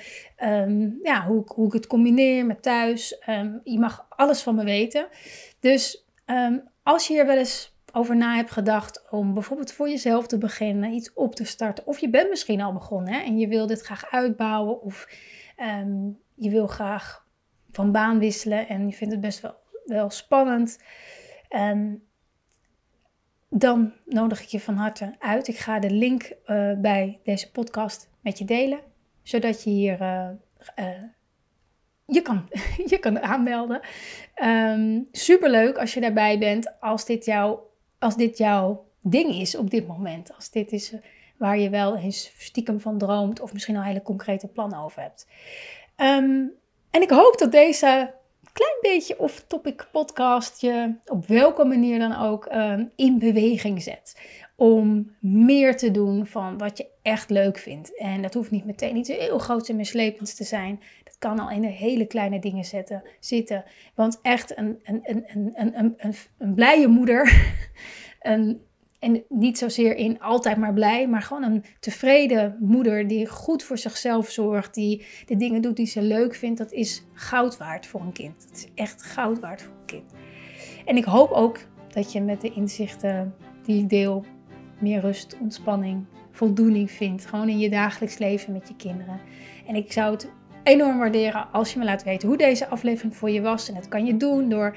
um, 0.45 0.99
ja, 1.03 1.27
hoe, 1.27 1.43
hoe 1.47 1.67
ik 1.67 1.73
het 1.73 1.87
combineer 1.87 2.47
met 2.47 2.63
thuis. 2.63 3.23
Um, 3.29 3.61
je 3.65 3.79
mag 3.79 4.07
alles 4.09 4.43
van 4.43 4.55
me 4.55 4.65
weten. 4.65 5.07
Dus 5.61 6.07
als 6.83 7.07
je 7.07 7.19
er 7.19 7.27
wel 7.27 7.37
eens 7.37 7.75
over 7.93 8.17
na 8.17 8.35
hebt 8.35 8.51
gedacht 8.51 9.07
om 9.11 9.35
bijvoorbeeld 9.35 9.73
voor 9.73 9.89
jezelf 9.89 10.27
te 10.27 10.39
beginnen, 10.39 10.93
iets 10.93 11.13
op 11.13 11.35
te 11.35 11.45
starten, 11.45 11.87
of 11.87 11.99
je 11.99 12.11
bent 12.11 12.29
misschien 12.29 12.61
al 12.61 12.73
begonnen 12.73 13.13
hè, 13.13 13.21
en 13.21 13.39
je 13.39 13.49
wil 13.49 13.67
dit 13.67 13.81
graag 13.81 14.11
uitbouwen, 14.11 14.83
of 14.83 15.09
je 16.35 16.51
wil 16.51 16.67
graag 16.67 17.27
van 17.71 17.93
baan 17.93 18.19
wisselen 18.19 18.69
en 18.69 18.87
je 18.87 18.93
vindt 18.93 19.13
het 19.13 19.23
best 19.23 19.41
wel, 19.41 19.55
wel 19.87 20.11
spannend, 20.11 20.79
um, 21.51 22.03
dan 23.49 23.93
nodig 24.05 24.43
ik 24.43 24.49
je 24.49 24.61
van 24.61 24.75
harte 24.75 25.15
uit. 25.19 25.49
Ik 25.49 25.59
ga 25.59 25.79
de 25.79 25.91
link 25.91 26.33
uh, 26.47 26.73
bij 26.77 27.21
deze 27.25 27.51
podcast 27.51 28.09
met 28.21 28.39
je 28.39 28.45
delen, 28.45 28.81
zodat 29.23 29.65
je 29.65 29.71
hier 29.71 30.01
uh, 30.01 30.29
uh, 30.79 31.03
je 32.07 32.23
kan, 32.23 32.49
je 32.93 32.99
kan 32.99 33.21
aanmelden. 33.21 33.81
Um, 34.43 35.09
superleuk 35.13 35.79
als 35.79 35.95
je 35.95 36.01
daarbij 36.01 36.39
bent, 36.39 36.81
als 36.81 37.05
dit, 37.05 37.25
jou, 37.25 37.59
als 37.99 38.17
dit 38.17 38.39
jouw 38.39 38.87
ding 39.01 39.35
is 39.35 39.57
op 39.57 39.71
dit 39.71 39.87
moment. 39.87 40.35
Als 40.35 40.51
dit 40.51 40.73
is 40.73 40.95
waar 41.37 41.59
je 41.59 41.71
wel 41.71 41.97
eens 41.97 42.33
stiekem 42.39 42.81
van 42.81 42.99
droomt 42.99 43.41
of 43.41 43.53
misschien 43.53 43.77
al 43.77 43.83
hele 43.83 44.03
concrete 44.03 44.49
plannen 44.49 44.79
over 44.79 45.03
hebt. 45.03 45.27
Um, 45.97 46.53
en 46.91 47.03
ik 47.03 47.11
hoop 47.11 47.39
dat 47.39 47.53
deze 47.53 48.15
klein 48.57 48.95
beetje 48.95 49.19
off-topic 49.19 49.89
podcast 49.93 50.61
je 50.61 50.95
op 51.05 51.27
welke 51.27 51.65
manier 51.65 51.99
dan 51.99 52.17
ook 52.17 52.53
um, 52.53 52.93
in 52.97 53.19
beweging 53.19 53.83
zet. 53.83 54.21
Om 54.57 55.17
meer 55.21 55.77
te 55.77 55.91
doen 55.91 56.27
van 56.27 56.59
wat 56.59 56.79
je 56.79 56.87
echt 57.03 57.31
leuk 57.31 57.59
vindt. 57.59 57.97
En 57.99 58.23
dat 58.23 58.35
hoeft 58.35 58.51
niet 58.51 58.65
meteen 58.65 58.95
niet 58.95 59.07
heel 59.07 59.39
groot 59.39 59.69
en 59.69 59.77
mislepend 59.77 60.37
te 60.37 60.45
zijn 60.45 60.81
kan 61.19 61.39
al 61.39 61.51
in 61.51 61.61
de 61.61 61.67
hele 61.67 62.07
kleine 62.07 62.39
dingen 62.39 62.65
zetten, 62.65 63.03
zitten. 63.21 63.65
Want 63.95 64.19
echt 64.23 64.59
een, 64.59 64.81
een, 64.83 65.01
een, 65.03 65.25
een, 65.27 65.53
een, 65.55 65.95
een, 65.97 66.15
een 66.39 66.55
blije 66.55 66.89
moeder. 66.89 67.55
een, 68.21 68.61
en 68.99 69.25
niet 69.29 69.59
zozeer 69.59 69.97
in 69.97 70.21
altijd 70.21 70.57
maar 70.57 70.73
blij, 70.73 71.09
maar 71.09 71.23
gewoon 71.23 71.43
een 71.43 71.65
tevreden 71.81 72.57
moeder 72.61 73.09
die 73.09 73.27
goed 73.27 73.63
voor 73.63 73.79
zichzelf 73.79 74.31
zorgt, 74.31 74.75
die 74.75 75.07
de 75.27 75.37
dingen 75.37 75.61
doet 75.61 75.77
die 75.77 75.87
ze 75.87 76.03
leuk 76.03 76.35
vindt, 76.35 76.59
dat 76.59 76.73
is 76.73 77.05
goud 77.13 77.57
waard 77.57 77.87
voor 77.87 78.01
een 78.01 78.13
kind. 78.13 78.47
Dat 78.49 78.57
is 78.57 78.67
echt 78.75 79.03
goud 79.03 79.41
waard 79.41 79.63
voor 79.63 79.73
een 79.81 79.87
kind. 79.87 80.13
En 80.85 80.97
ik 80.97 81.05
hoop 81.05 81.31
ook 81.31 81.59
dat 81.89 82.13
je 82.13 82.21
met 82.21 82.41
de 82.41 82.53
inzichten 82.53 83.35
die 83.63 83.83
ik 83.83 83.89
deel 83.89 84.25
meer 84.81 85.01
rust, 85.01 85.37
ontspanning, 85.41 86.05
voldoening 86.31 86.91
vindt. 86.91 87.27
Gewoon 87.27 87.49
in 87.49 87.59
je 87.59 87.71
dagelijks 87.71 88.19
leven 88.19 88.53
met 88.53 88.69
je 88.69 88.77
kinderen. 88.77 89.21
En 89.67 89.75
ik 89.75 89.93
zou 89.93 90.13
het 90.13 90.31
enorm 90.63 90.99
waarderen 90.99 91.53
als 91.53 91.73
je 91.73 91.79
me 91.79 91.85
laat 91.85 92.05
weten 92.05 92.29
hoe 92.29 92.37
deze 92.37 92.69
aflevering 92.69 93.17
voor 93.17 93.31
je 93.31 93.41
was. 93.41 93.69
En 93.69 93.75
dat 93.75 93.89
kan 93.89 94.07
je 94.07 94.17
doen 94.17 94.49
door 94.49 94.77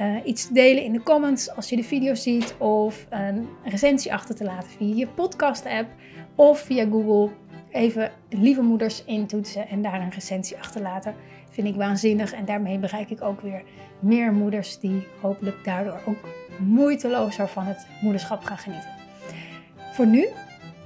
uh, 0.00 0.16
iets 0.24 0.46
te 0.46 0.52
delen 0.52 0.82
in 0.82 0.92
de 0.92 1.02
comments 1.02 1.54
als 1.56 1.68
je 1.68 1.76
de 1.76 1.84
video 1.84 2.14
ziet. 2.14 2.54
Of 2.58 3.06
een 3.10 3.48
recensie 3.64 4.12
achter 4.12 4.34
te 4.34 4.44
laten 4.44 4.70
via 4.70 4.94
je 4.94 5.06
podcast 5.06 5.66
app. 5.66 5.88
Of 6.34 6.60
via 6.60 6.86
Google 6.90 7.30
even 7.70 8.12
lieve 8.28 8.62
moeders 8.62 9.04
intoetsen 9.04 9.68
en 9.68 9.82
daar 9.82 10.00
een 10.00 10.10
recensie 10.10 10.58
achterlaten. 10.58 11.14
Vind 11.50 11.68
ik 11.68 11.74
waanzinnig. 11.74 12.32
En 12.32 12.44
daarmee 12.44 12.78
bereik 12.78 13.10
ik 13.10 13.22
ook 13.22 13.40
weer 13.40 13.62
meer 14.00 14.32
moeders 14.32 14.78
die 14.80 15.06
hopelijk 15.20 15.64
daardoor 15.64 16.00
ook 16.06 16.28
moeitelozer 16.58 17.48
van 17.48 17.64
het 17.64 17.86
moederschap 18.00 18.44
gaan 18.44 18.58
genieten. 18.58 18.90
Voor 19.92 20.06
nu, 20.06 20.28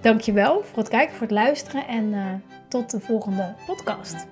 dankjewel 0.00 0.62
voor 0.62 0.78
het 0.78 0.88
kijken, 0.88 1.12
voor 1.12 1.26
het 1.26 1.36
luisteren 1.36 1.86
en 1.86 2.04
uh, 2.04 2.26
tot 2.68 2.90
de 2.90 3.00
volgende 3.00 3.54
podcast. 3.66 4.26